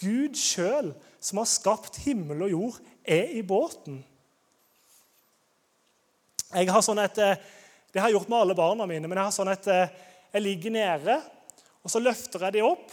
Gud 0.00 0.34
sjøl, 0.34 0.94
som 1.20 1.38
har 1.38 1.44
skapt 1.44 1.96
himmel 1.96 2.42
og 2.42 2.50
jord, 2.50 2.80
er 3.04 3.30
i 3.34 3.42
båten. 3.42 4.04
Jeg 6.48 6.70
har 6.72 6.80
sånn 6.80 7.00
et, 7.02 7.18
eh, 7.18 7.36
Det 7.92 8.00
har 8.00 8.08
jeg 8.08 8.18
gjort 8.18 8.28
med 8.28 8.40
alle 8.40 8.54
barna 8.54 8.86
mine. 8.86 9.08
men 9.08 9.16
Jeg 9.16 9.24
har 9.24 9.32
sånn 9.32 9.52
et, 9.52 9.66
eh, 9.66 9.88
jeg 10.32 10.42
ligger 10.42 10.70
nede, 10.70 11.22
og 11.84 11.90
så 11.90 12.00
løfter 12.00 12.40
jeg 12.40 12.52
dem 12.52 12.64
opp. 12.64 12.90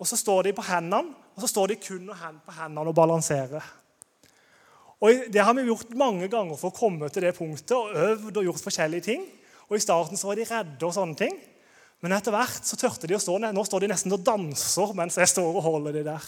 og 0.00 0.06
Så 0.06 0.16
står 0.16 0.44
de 0.44 0.52
på 0.52 0.62
hendene, 0.62 1.14
og 1.36 1.42
så 1.42 1.48
står 1.48 1.68
de 1.68 1.76
kun 1.76 2.06
på 2.08 2.52
hendene 2.52 2.88
og 2.88 2.94
balanserer. 2.94 3.62
Og 5.00 5.30
Det 5.30 5.44
har 5.44 5.54
vi 5.54 5.66
gjort 5.66 5.94
mange 5.94 6.28
ganger 6.28 6.56
for 6.56 6.70
å 6.70 6.76
komme 6.76 7.10
til 7.10 7.22
det 7.22 7.36
punktet 7.36 7.72
og 7.72 7.94
øvd 7.94 8.36
og 8.36 8.44
gjort 8.44 8.64
forskjellige 8.64 9.02
ting. 9.02 9.26
Og 9.70 9.76
I 9.76 9.80
starten 9.80 10.16
så 10.16 10.26
var 10.26 10.34
de 10.36 10.44
redde, 10.44 10.82
og 10.82 10.94
sånne 10.94 11.16
ting. 11.16 11.40
men 12.00 12.12
etter 12.12 12.30
hvert 12.30 12.62
så 12.62 12.76
tørte 12.76 13.08
de 13.08 13.14
å 13.14 13.18
stå 13.18 13.40
ned. 13.40 13.54
Nå 13.54 13.64
står 13.66 13.80
de 13.80 13.88
nesten 13.88 14.12
og 14.12 14.22
danser 14.22 14.94
mens 14.94 15.16
jeg 15.16 15.26
står 15.26 15.56
og 15.56 15.62
holder 15.62 15.92
de 15.92 16.04
der. 16.04 16.22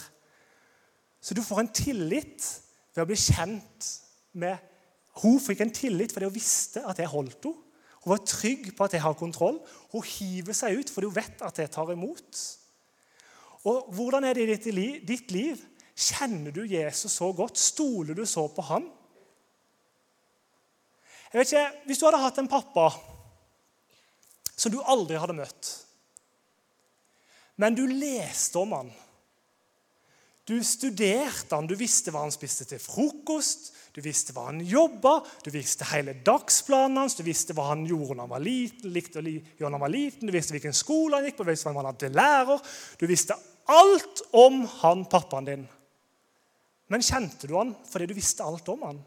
Så 1.22 1.32
du 1.32 1.42
får 1.42 1.60
en 1.60 1.68
tillit 1.68 2.60
ved 2.94 3.04
å 3.04 3.06
bli 3.06 3.14
kjent 3.14 4.00
med 4.32 4.58
Hun 5.18 5.40
fikk 5.42 5.64
en 5.64 5.74
tillit 5.74 6.14
fordi 6.14 6.28
hun 6.30 6.36
visste 6.36 6.84
at 6.86 7.02
jeg 7.02 7.10
holdt 7.10 7.48
henne. 7.48 7.66
Hun 8.00 8.14
var 8.14 8.22
trygg 8.24 8.70
på 8.76 8.86
at 8.86 8.94
jeg 8.96 9.02
har 9.04 9.16
kontroll. 9.18 9.58
Hun 9.92 10.06
hiver 10.08 10.56
seg 10.56 10.78
ut 10.80 10.92
fordi 10.92 11.10
hun 11.10 11.18
vet 11.18 11.42
at 11.44 11.58
jeg 11.60 11.72
tar 11.72 11.90
imot. 11.92 12.38
Og 13.68 13.90
Hvordan 13.92 14.24
er 14.24 14.38
det 14.38 14.46
i 14.48 14.86
ditt 15.04 15.34
liv? 15.34 15.60
Kjenner 16.00 16.54
du 16.54 16.62
Jesus 16.64 17.12
så 17.12 17.28
godt? 17.36 17.58
Stoler 17.60 18.16
du 18.16 18.24
så 18.24 18.46
på 18.48 18.64
ham? 18.70 18.88
Jeg 21.32 21.38
vet 21.38 21.52
ikke, 21.52 21.82
Hvis 21.86 21.98
du 21.98 22.06
hadde 22.06 22.24
hatt 22.24 22.38
en 22.38 22.48
pappa 22.50 22.88
som 24.56 24.72
du 24.72 24.80
aldri 24.82 25.16
hadde 25.16 25.36
møtt, 25.36 25.68
men 27.60 27.76
du 27.76 27.84
leste 27.86 28.58
om 28.60 28.72
han 28.72 28.90
Du 30.48 30.56
studerte 30.64 31.54
han, 31.54 31.68
du 31.68 31.76
visste 31.78 32.10
hva 32.10 32.24
han 32.24 32.32
spiste 32.34 32.64
til 32.66 32.80
frokost, 32.82 33.70
du 33.94 34.00
visste 34.04 34.34
hva 34.36 34.46
han 34.48 34.60
jobba, 34.62 35.16
du 35.44 35.50
visste 35.50 35.86
hele 35.90 36.14
dagsplanen 36.26 37.02
hans, 37.02 37.16
du 37.18 37.24
visste 37.26 37.56
hva 37.56 37.70
han 37.72 37.82
gjorde 37.88 38.16
når 38.16 38.26
han 38.26 38.34
var 38.34 38.44
liten, 38.44 38.92
likte 38.94 39.18
å 39.18 39.24
gjøre 39.26 39.66
når 39.66 39.76
han 39.78 39.84
var 39.84 39.94
liten, 39.94 40.26
du 40.30 40.34
visste 40.34 40.54
hvilken 40.54 40.76
skole 40.76 41.18
han 41.18 41.26
gikk 41.26 41.40
på, 41.40 41.46
du 41.46 41.52
visste 41.52 41.70
hva 41.70 41.82
han 41.82 41.90
hadde 41.90 42.12
lærer 42.14 42.74
Du 43.00 43.06
visste 43.10 43.38
alt 43.70 44.22
om 44.36 44.62
han 44.80 45.04
pappaen 45.10 45.46
din. 45.46 45.64
Men 46.90 47.06
kjente 47.06 47.46
du 47.46 47.54
han 47.58 47.74
fordi 47.90 48.10
du 48.10 48.16
visste 48.18 48.46
alt 48.46 48.68
om 48.72 48.86
han? 48.88 49.02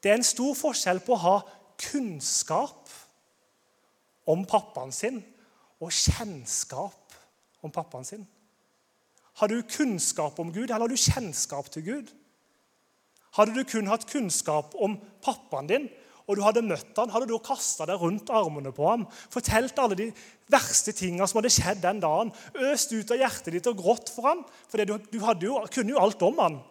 Det 0.00 0.12
er 0.12 0.18
en 0.18 0.26
stor 0.26 0.52
forskjell 0.56 1.00
på 1.04 1.16
å 1.16 1.22
ha 1.22 1.36
kunnskap 1.80 2.92
om 4.28 4.44
pappaen 4.48 4.92
sin 4.92 5.20
og 5.80 5.92
kjennskap 5.92 7.16
om 7.64 7.72
pappaen 7.72 8.06
sin. 8.08 8.24
Har 9.40 9.50
du 9.50 9.62
kunnskap 9.66 10.38
om 10.38 10.52
Gud, 10.52 10.68
eller 10.68 10.84
har 10.84 10.92
du 10.92 11.00
kjennskap 11.00 11.70
til 11.72 11.84
Gud? 11.88 12.12
Hadde 13.34 13.54
du 13.56 13.64
kun 13.66 13.90
hatt 13.90 14.06
kunnskap 14.10 14.74
om 14.78 14.96
pappaen 15.24 15.70
din 15.70 15.88
og 16.24 16.38
du 16.38 16.42
hadde 16.44 16.64
møtt 16.64 16.96
han, 16.96 17.10
hadde 17.12 17.28
du 17.28 17.36
kasta 17.44 17.84
deg 17.88 18.00
rundt 18.00 18.30
armene 18.32 18.72
på 18.72 18.86
ham, 18.88 19.02
fortalt 19.32 19.80
alle 19.82 19.96
de 19.98 20.06
verste 20.52 20.94
tinga 20.96 21.26
som 21.28 21.40
hadde 21.40 21.52
skjedd 21.52 21.82
den 21.82 22.00
dagen, 22.00 22.30
øst 22.70 22.94
ut 22.94 23.12
av 23.12 23.20
hjertet 23.20 23.58
ditt 23.58 23.68
og 23.68 23.80
grått 23.80 24.12
for 24.12 24.30
han, 24.30 24.44
for 24.70 24.80
du, 24.80 24.94
du 25.12 25.18
jo, 25.44 25.58
kunne 25.72 25.92
jo 25.92 26.00
alt 26.00 26.24
om 26.24 26.40
han. 26.40 26.62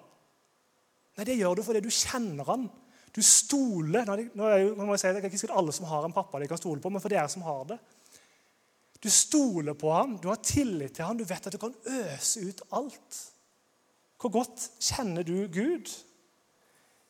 Nei, 1.14 1.28
det 1.30 1.38
gjør 1.38 1.60
du 1.60 1.66
fordi 1.68 1.84
du 1.86 1.92
kjenner 1.94 2.48
han. 2.50 2.66
Du 3.14 3.22
stoler 3.22 4.10
nå 4.34 4.48
er 4.50 4.72
må 4.74 4.96
jeg 4.96 5.04
si, 5.04 5.12
Det 5.14 5.20
er 5.20 5.28
ikke 5.30 5.42
sikkert 5.44 5.60
alle 5.60 5.76
som 5.76 5.86
har 5.86 6.08
en 6.08 6.16
pappa 6.16 6.42
de 6.42 6.48
kan 6.50 6.58
stole 6.58 6.82
på, 6.82 6.90
men 6.90 7.04
for 7.04 7.14
dere 7.14 7.30
som 7.30 7.46
har 7.46 7.68
det. 7.70 7.78
Du 9.04 9.10
stoler 9.14 9.78
på 9.78 9.92
ham, 9.94 10.16
du 10.18 10.32
har 10.32 10.42
tillit 10.42 10.96
til 10.98 11.06
ham, 11.06 11.20
du 11.20 11.28
vet 11.28 11.46
at 11.46 11.54
du 11.54 11.62
kan 11.62 11.76
øse 11.86 12.42
ut 12.42 12.66
alt. 12.74 13.20
Hvor 14.18 14.34
godt 14.34 14.66
kjenner 14.82 15.28
du 15.28 15.36
Gud? 15.54 15.92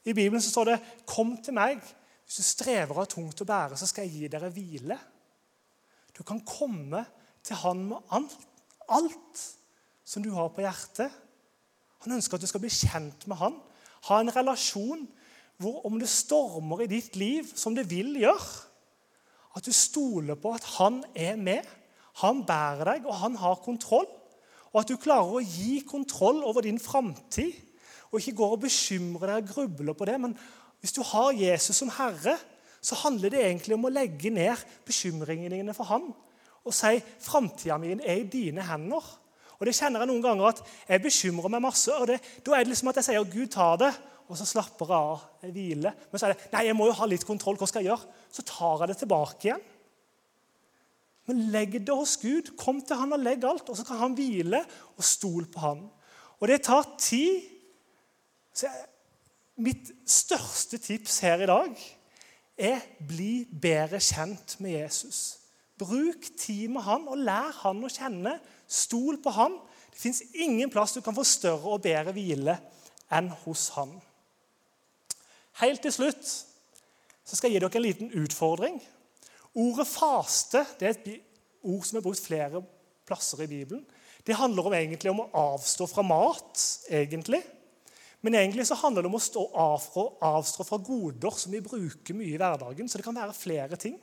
I 0.06 0.14
Bibelen 0.14 0.42
så 0.42 0.50
står 0.50 0.64
det 0.64 0.82
'Kom 1.06 1.38
til 1.38 1.54
meg'. 1.54 1.94
Hvis 2.26 2.36
du 2.36 2.44
strever 2.44 2.90
og 2.90 2.96
har 2.96 3.06
tungt 3.06 3.42
å 3.42 3.46
bære, 3.46 3.78
så 3.78 3.88
skal 3.88 4.04
jeg 4.04 4.12
gi 4.14 4.28
dere 4.28 4.50
hvile. 4.50 5.00
Du 6.18 6.24
kan 6.24 6.40
komme 6.46 7.06
til 7.44 7.56
Han 7.56 7.86
med 7.86 7.98
alt, 8.12 8.38
alt 8.90 9.44
som 10.06 10.24
du 10.24 10.32
har 10.34 10.48
på 10.48 10.62
hjertet. 10.62 11.12
Han 12.04 12.14
ønsker 12.14 12.36
at 12.36 12.42
du 12.42 12.48
skal 12.48 12.60
bli 12.60 12.70
kjent 12.70 13.28
med 13.28 13.38
Han, 13.38 13.62
ha 14.04 14.20
en 14.20 14.36
relasjon 14.36 15.08
hvor 15.58 15.86
om 15.86 16.00
det 16.00 16.10
stormer 16.10 16.82
i 16.84 16.88
ditt 16.92 17.16
liv, 17.16 17.48
som 17.56 17.76
det 17.76 17.90
vil 17.90 18.16
gjøre, 18.20 18.64
at 19.56 19.66
du 19.66 19.72
stoler 19.72 20.36
på 20.36 20.54
at 20.56 20.64
han 20.80 21.04
er 21.16 21.36
med, 21.36 21.68
han 22.24 22.42
bærer 22.46 22.84
deg, 22.84 23.06
og 23.06 23.16
han 23.16 23.36
har 23.36 23.62
kontroll. 23.64 24.08
Og 24.74 24.82
at 24.82 24.90
du 24.90 24.98
klarer 24.98 25.38
å 25.38 25.46
gi 25.46 25.84
kontroll 25.86 26.42
over 26.44 26.66
din 26.66 26.80
framtid, 26.82 27.54
og 28.14 28.20
ikke 28.22 28.38
går 28.38 28.52
og 28.56 28.62
bekymrer 28.62 29.32
deg 29.34 29.48
og 29.48 29.56
grubler 29.56 29.98
på 29.98 30.06
det, 30.06 30.20
men 30.22 30.36
hvis 30.84 30.94
du 30.94 31.02
har 31.08 31.34
Jesus 31.34 31.80
som 31.80 31.90
herre, 31.98 32.38
så 32.84 32.96
handler 33.02 33.32
det 33.32 33.42
egentlig 33.42 33.78
om 33.78 33.88
å 33.88 33.92
legge 33.94 34.30
ned 34.34 34.60
bekymringene 34.86 35.74
for 35.74 35.88
han 35.90 36.12
og 36.64 36.76
si 36.76 36.96
framtida 37.24 37.78
mi 37.80 37.92
er 37.96 38.22
i 38.22 38.30
dine 38.30 38.64
hender. 38.64 39.04
Og 39.60 39.66
Det 39.68 39.76
kjenner 39.76 40.04
jeg 40.04 40.10
noen 40.10 40.24
ganger 40.24 40.50
at 40.50 40.62
jeg 40.88 41.04
bekymrer 41.04 41.52
meg 41.52 41.64
masse. 41.64 41.92
og 41.92 42.08
det, 42.08 42.20
Da 42.46 42.52
er 42.52 42.64
det 42.64 42.74
liksom 42.74 42.90
at 42.92 43.00
jeg 43.00 43.08
sier 43.10 43.24
Gud 43.24 43.48
tar 43.52 43.78
det, 43.78 43.94
og 44.28 44.38
så 44.38 44.46
slapper 44.46 44.88
jeg 44.88 44.96
av. 44.96 45.24
Jeg 45.44 45.52
hviler. 45.52 45.94
Men 46.12 46.20
så 46.20 46.28
er 46.28 46.34
det 46.34 46.52
nei, 46.54 46.66
jeg 46.68 46.76
må 46.76 46.88
jo 46.88 46.98
ha 47.00 47.06
litt 47.06 47.26
kontroll. 47.28 47.58
Hva 47.60 47.68
skal 47.68 47.84
jeg 47.84 47.92
gjøre? 47.92 48.08
Så 48.32 48.44
tar 48.48 48.84
jeg 48.84 48.92
det 48.92 48.98
tilbake 48.98 49.48
igjen. 49.48 49.66
Men 51.28 51.42
legg 51.52 51.76
det 51.86 51.96
hos 51.96 52.18
Gud. 52.20 52.54
Kom 52.60 52.82
til 52.82 53.00
han 53.00 53.16
og 53.16 53.24
legg 53.24 53.44
alt, 53.48 53.70
og 53.70 53.78
så 53.78 53.86
kan 53.88 54.00
han 54.02 54.16
hvile 54.16 54.64
og 54.98 55.04
stole 55.04 55.46
på 55.52 55.64
han. 55.64 55.84
Og 56.40 56.48
det 56.48 56.64
tar 56.64 56.88
tid. 57.00 57.53
Så 58.54 58.70
Mitt 59.62 59.92
største 60.10 60.80
tips 60.82 61.20
her 61.22 61.44
i 61.44 61.50
dag 61.50 61.82
er 62.58 62.80
bli 63.06 63.46
bedre 63.46 64.00
kjent 64.02 64.56
med 64.64 64.80
Jesus. 64.80 65.20
Bruk 65.78 66.26
tid 66.40 66.72
med 66.74 66.86
han 66.88 67.06
og 67.10 67.22
lær 67.22 67.52
han 67.62 67.84
å 67.86 67.92
kjenne. 67.92 68.40
Stol 68.66 69.20
på 69.22 69.34
han. 69.36 69.60
Det 69.94 70.02
fins 70.02 70.24
ingen 70.34 70.72
plass 70.74 70.96
du 70.98 71.04
kan 71.06 71.14
få 71.14 71.26
større 71.28 71.76
og 71.76 71.84
bedre 71.86 72.16
hvile 72.16 72.58
enn 73.14 73.30
hos 73.44 73.68
han. 73.78 73.94
Helt 75.62 75.84
til 75.86 75.94
slutt 75.94 76.26
så 76.26 77.38
skal 77.38 77.52
jeg 77.52 77.60
gi 77.60 77.66
dere 77.68 77.78
en 77.78 77.86
liten 77.86 78.14
utfordring. 78.24 78.80
Ordet 79.54 79.86
faste 79.86 80.64
det 80.80 80.88
er 80.88 80.96
et 80.98 81.12
ord 81.62 81.86
som 81.86 82.00
er 82.00 82.06
brukt 82.06 82.26
flere 82.26 82.64
plasser 83.06 83.46
i 83.46 83.52
Bibelen. 83.52 83.86
Det 84.26 84.40
handler 84.40 84.66
om, 84.66 84.74
egentlig 84.74 85.12
om 85.12 85.28
å 85.28 85.32
avstå 85.54 85.86
fra 85.92 86.02
mat. 86.02 86.58
egentlig. 86.90 87.44
Men 88.24 88.38
egentlig 88.40 88.66
så 88.68 88.78
handler 88.80 89.04
det 89.04 89.10
om 89.12 89.20
å 89.20 89.22
stå 89.22 89.44
avstå, 89.60 90.04
avstå 90.24 90.64
fra 90.64 90.80
goder 90.80 91.36
som 91.36 91.52
vi 91.52 91.60
bruker 91.64 92.16
mye 92.16 92.32
i 92.32 92.40
hverdagen. 92.40 92.88
Så 92.88 93.00
det 93.00 93.06
kan 93.06 93.18
være 93.18 93.36
flere 93.36 93.80
ting. 93.80 93.98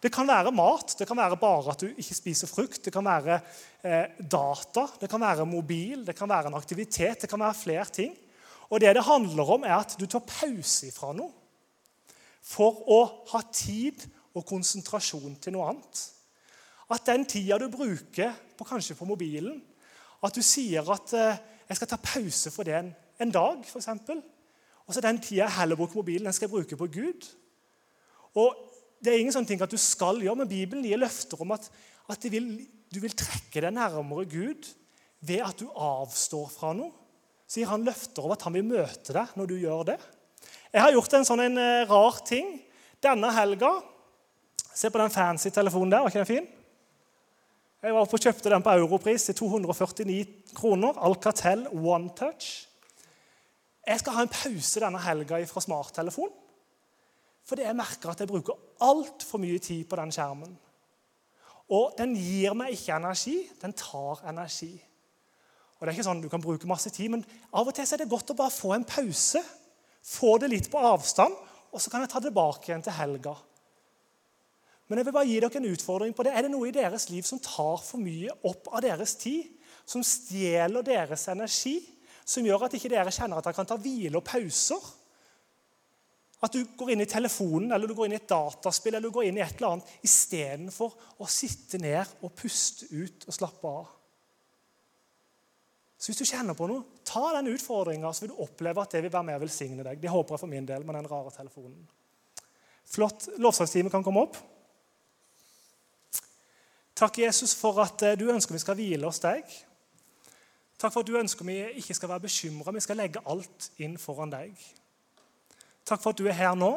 Det 0.00 0.08
kan 0.14 0.28
være 0.28 0.52
mat, 0.54 0.94
det 0.96 1.04
kan 1.08 1.18
være 1.18 1.36
bare 1.36 1.74
at 1.74 1.82
du 1.82 1.90
ikke 1.90 2.16
spiser 2.16 2.48
frukt. 2.48 2.78
Det 2.86 2.92
kan 2.94 3.04
være 3.04 3.40
eh, 3.82 4.14
data, 4.22 4.86
det 5.00 5.10
kan 5.10 5.20
være 5.20 5.48
mobil, 5.48 6.06
det 6.06 6.14
kan 6.16 6.30
være 6.30 6.48
en 6.48 6.56
aktivitet. 6.56 7.24
Det 7.24 7.28
kan 7.28 7.42
være 7.42 7.58
flere 7.58 7.88
ting. 7.92 8.14
Og 8.70 8.80
det 8.80 8.94
det 8.94 9.04
handler 9.04 9.52
om, 9.58 9.66
er 9.66 9.76
at 9.80 9.98
du 9.98 10.06
tar 10.06 10.24
pause 10.24 10.92
fra 10.94 11.12
noe 11.16 11.34
for 12.40 12.78
å 12.88 13.00
ha 13.34 13.42
tid 13.52 14.06
og 14.38 14.46
konsentrasjon 14.48 15.34
til 15.42 15.52
noe 15.56 15.66
annet. 15.72 16.06
At 16.90 17.04
den 17.10 17.26
tida 17.28 17.58
du 17.60 17.68
bruker 17.70 18.32
på, 18.56 18.64
kanskje 18.64 18.96
på 18.98 19.06
mobilen, 19.06 19.58
at 20.22 20.36
du 20.36 20.42
sier 20.44 20.86
at 20.94 21.12
eh, 21.16 21.42
jeg 21.70 21.78
skal 21.78 21.90
ta 21.92 22.00
pause 22.02 22.50
for 22.50 22.66
det 22.66 22.74
en, 22.74 22.90
en 23.22 23.30
dag, 23.30 23.62
f.eks. 23.62 23.88
Og 24.86 24.96
så 24.96 25.02
den 25.04 25.20
tida 25.22 25.44
jeg 25.44 25.54
heller 25.60 25.78
bruker 25.78 26.00
mobilen, 26.00 26.26
den 26.26 26.34
skal 26.34 26.48
jeg 26.48 26.54
bruke 26.56 26.78
på 26.80 26.90
Gud. 26.90 27.28
Og 28.34 28.66
Det 29.00 29.14
er 29.14 29.22
ingen 29.22 29.32
sånne 29.32 29.48
ting 29.48 29.62
at 29.64 29.72
du 29.72 29.78
skal 29.80 30.18
gjøre, 30.20 30.42
men 30.42 30.48
Bibelen 30.48 30.84
gir 30.84 30.98
løfter 31.00 31.40
om 31.40 31.54
at, 31.54 31.70
at 32.12 32.24
vil, 32.28 32.50
du 32.92 32.98
vil 33.00 33.14
trekke 33.16 33.62
deg 33.64 33.72
nærmere 33.72 34.26
Gud 34.28 34.66
ved 35.24 35.40
at 35.40 35.56
du 35.56 35.70
avstår 35.72 36.50
fra 36.52 36.74
noe. 36.76 36.92
Så 37.48 37.62
gir 37.62 37.70
han 37.70 37.86
løfter 37.86 38.26
om 38.26 38.34
at 38.34 38.44
han 38.44 38.58
vil 38.58 38.66
møte 38.66 39.14
deg 39.16 39.32
når 39.40 39.48
du 39.48 39.54
gjør 39.56 39.86
det. 39.94 39.96
Jeg 40.68 40.84
har 40.84 40.92
gjort 40.92 41.16
en 41.16 41.24
sånn 41.30 41.44
en 41.46 41.56
eh, 41.62 41.88
rar 41.88 42.20
ting 42.28 42.52
denne 43.00 43.32
helga. 43.32 43.72
Se 44.68 44.92
på 44.92 45.00
den 45.00 45.16
fancy 45.16 45.48
telefonen 45.54 45.94
der. 45.94 46.04
Var 46.04 46.12
ikke 46.12 46.22
den 46.26 46.30
fin? 46.34 46.50
Jeg 47.80 47.94
var 47.96 48.04
oppe 48.04 48.18
og 48.18 48.20
kjøpte 48.20 48.50
den 48.52 48.64
på 48.64 48.72
Europris 48.76 49.24
til 49.24 49.38
249 49.38 50.52
kroner. 50.52 50.98
Alcatel 51.00 51.62
One 51.72 52.10
Touch. 52.12 52.66
Jeg 53.88 54.02
skal 54.02 54.18
ha 54.18 54.24
en 54.26 54.32
pause 54.34 54.82
denne 54.82 55.00
helga 55.00 55.38
fra 55.48 55.62
smarttelefon. 55.64 56.28
Fordi 57.48 57.64
jeg 57.64 57.78
merker 57.78 58.12
at 58.12 58.20
jeg 58.20 58.28
bruker 58.28 58.58
altfor 58.84 59.40
mye 59.40 59.62
tid 59.64 59.88
på 59.88 59.96
den 59.96 60.12
skjermen. 60.12 60.52
Og 61.72 61.96
den 61.96 62.12
gir 62.18 62.52
meg 62.58 62.76
ikke 62.76 62.98
energi, 62.98 63.38
den 63.62 63.72
tar 63.72 64.20
energi. 64.28 64.74
Og 65.78 65.86
det 65.86 65.94
er 65.94 65.96
ikke 65.96 66.08
sånn 66.10 66.20
Du 66.20 66.28
kan 66.28 66.44
bruke 66.44 66.68
masse 66.68 66.92
tid, 66.92 67.08
men 67.14 67.24
av 67.48 67.64
og 67.64 67.72
til 67.74 67.88
er 67.88 68.02
det 68.02 68.10
godt 68.10 68.34
å 68.34 68.36
bare 68.42 68.52
få 68.52 68.74
en 68.76 68.84
pause. 68.84 69.40
Få 70.04 70.36
det 70.42 70.52
litt 70.52 70.68
på 70.68 70.84
avstand, 70.84 71.32
og 71.72 71.80
så 71.80 71.88
kan 71.88 72.04
jeg 72.04 72.12
ta 72.12 72.20
det 72.20 72.28
tilbake 72.28 72.68
igjen 72.68 72.84
til 72.84 72.98
helga. 72.98 73.38
Men 74.90 74.98
jeg 74.98 75.06
vil 75.06 75.14
bare 75.14 75.28
gi 75.30 75.38
dere 75.38 75.60
en 75.60 75.70
utfordring 75.70 76.14
på 76.18 76.24
det. 76.26 76.34
Er 76.34 76.44
det 76.44 76.50
noe 76.50 76.66
i 76.66 76.74
deres 76.74 77.06
liv 77.12 77.22
som 77.22 77.38
tar 77.38 77.78
for 77.78 78.02
mye 78.02 78.32
opp 78.50 78.72
av 78.74 78.82
deres 78.82 79.14
tid? 79.20 79.46
Som 79.86 80.02
stjeler 80.02 80.82
deres 80.82 81.28
energi? 81.30 81.76
Som 82.26 82.46
gjør 82.46 82.66
at 82.66 82.74
ikke 82.74 82.90
dere 82.90 83.12
kjenner 83.14 83.38
at 83.38 83.46
dere 83.46 83.54
kan 83.54 83.70
ta 83.70 83.78
hvile 83.78 84.18
og 84.18 84.26
pauser? 84.26 84.82
At 86.42 86.56
du 86.56 86.64
går 86.74 86.90
inn 86.96 87.04
i 87.04 87.08
telefonen 87.10 87.70
eller 87.70 87.86
du 87.86 87.94
går 87.94 88.08
inn 88.08 88.16
i 88.16 88.18
et 88.18 88.28
dataspill 88.28 88.96
eller 88.96 89.06
du 89.06 89.14
går 89.14 89.28
inn 89.28 89.38
i 89.38 89.44
et 89.44 89.54
eller 89.60 89.76
annet 89.76 89.94
istedenfor 90.08 90.98
å 91.22 91.30
sitte 91.30 91.78
ned 91.78 92.18
og 92.24 92.34
puste 92.34 92.90
ut 92.90 93.28
og 93.28 93.36
slappe 93.36 93.70
av. 93.70 93.96
Så 96.00 96.10
hvis 96.10 96.22
du 96.22 96.26
kjenner 96.32 96.56
på 96.56 96.66
noe, 96.66 96.82
ta 97.06 97.28
den 97.36 97.52
utfordringa, 97.52 98.10
så 98.10 98.24
vil 98.24 98.32
du 98.32 98.42
oppleve 98.42 98.82
at 98.82 98.96
det 98.96 99.04
vil 99.04 99.12
være 99.12 99.28
med 99.28 99.38
å 99.38 99.42
velsigne 99.44 99.84
deg. 99.86 100.00
Det 100.00 100.10
håper 100.10 100.34
jeg 100.34 100.42
for 100.42 100.50
min 100.50 100.66
del 100.66 100.82
med 100.88 100.96
den 100.96 101.10
rare 101.12 101.30
telefonen. 101.34 101.84
Flott. 102.90 103.28
Lovsangstime 103.38 103.92
kan 103.92 104.02
komme 104.02 104.24
opp. 104.24 104.40
Takk, 107.00 107.18
Jesus, 107.18 107.54
for 107.56 107.78
at 107.80 108.02
eh, 108.04 108.16
du 108.20 108.26
ønsker 108.28 108.52
vi 108.52 108.60
skal 108.60 108.76
hvile 108.76 109.08
hos 109.08 109.22
deg. 109.22 109.46
Takk 110.76 110.92
for 110.92 111.00
at 111.00 111.08
du 111.08 111.16
ønsker 111.16 111.46
vi 111.48 111.56
ikke 111.80 111.94
skal 111.96 112.10
være 112.12 112.26
bekymra, 112.26 112.74
vi 112.76 112.82
skal 112.84 112.98
legge 113.00 113.22
alt 113.24 113.70
inn 113.80 113.94
foran 114.00 114.32
deg. 114.32 114.52
Takk 115.88 116.02
for 116.02 116.12
at 116.12 116.20
du 116.20 116.28
er 116.28 116.36
her 116.36 116.58
nå. 116.58 116.74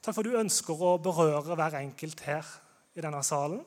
Takk 0.00 0.16
for 0.16 0.22
at 0.22 0.30
du 0.30 0.38
ønsker 0.40 0.80
å 0.80 0.94
berøre 1.04 1.56
hver 1.58 1.76
enkelt 1.82 2.22
her 2.24 2.48
i 2.96 3.04
denne 3.04 3.20
salen. 3.24 3.60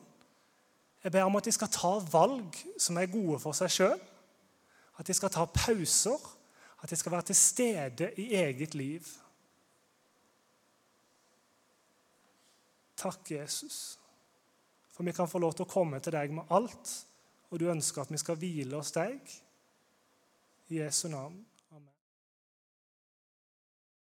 Jeg 1.04 1.14
ber 1.14 1.28
om 1.28 1.38
at 1.38 1.46
de 1.46 1.54
skal 1.54 1.70
ta 1.70 1.92
valg 2.10 2.58
som 2.82 2.98
er 2.98 3.12
gode 3.12 3.38
for 3.38 3.54
seg 3.54 3.70
sjøl. 3.70 4.00
At 4.98 5.06
de 5.06 5.14
skal 5.14 5.30
ta 5.30 5.44
pauser. 5.46 6.26
At 6.82 6.90
de 6.90 6.98
skal 6.98 7.14
være 7.14 7.28
til 7.30 7.38
stede 7.38 8.10
i 8.18 8.32
eget 8.34 8.74
liv. 8.74 9.06
Takk, 12.98 13.30
Jesus. 13.30 13.94
For 14.96 15.04
vi 15.04 15.12
kan 15.12 15.28
få 15.28 15.42
lov 15.42 15.52
til 15.52 15.66
å 15.66 15.68
komme 15.68 16.00
til 16.00 16.14
deg 16.16 16.32
med 16.32 16.48
alt, 16.56 16.92
og 17.52 17.60
du 17.60 17.68
ønsker 17.68 18.02
at 18.02 18.12
vi 18.12 18.20
skal 18.20 18.38
hvile 18.40 18.80
hos 18.80 18.94
deg. 18.96 19.20
I 20.72 20.80
Jesu 20.80 21.10
navn. 21.12 21.36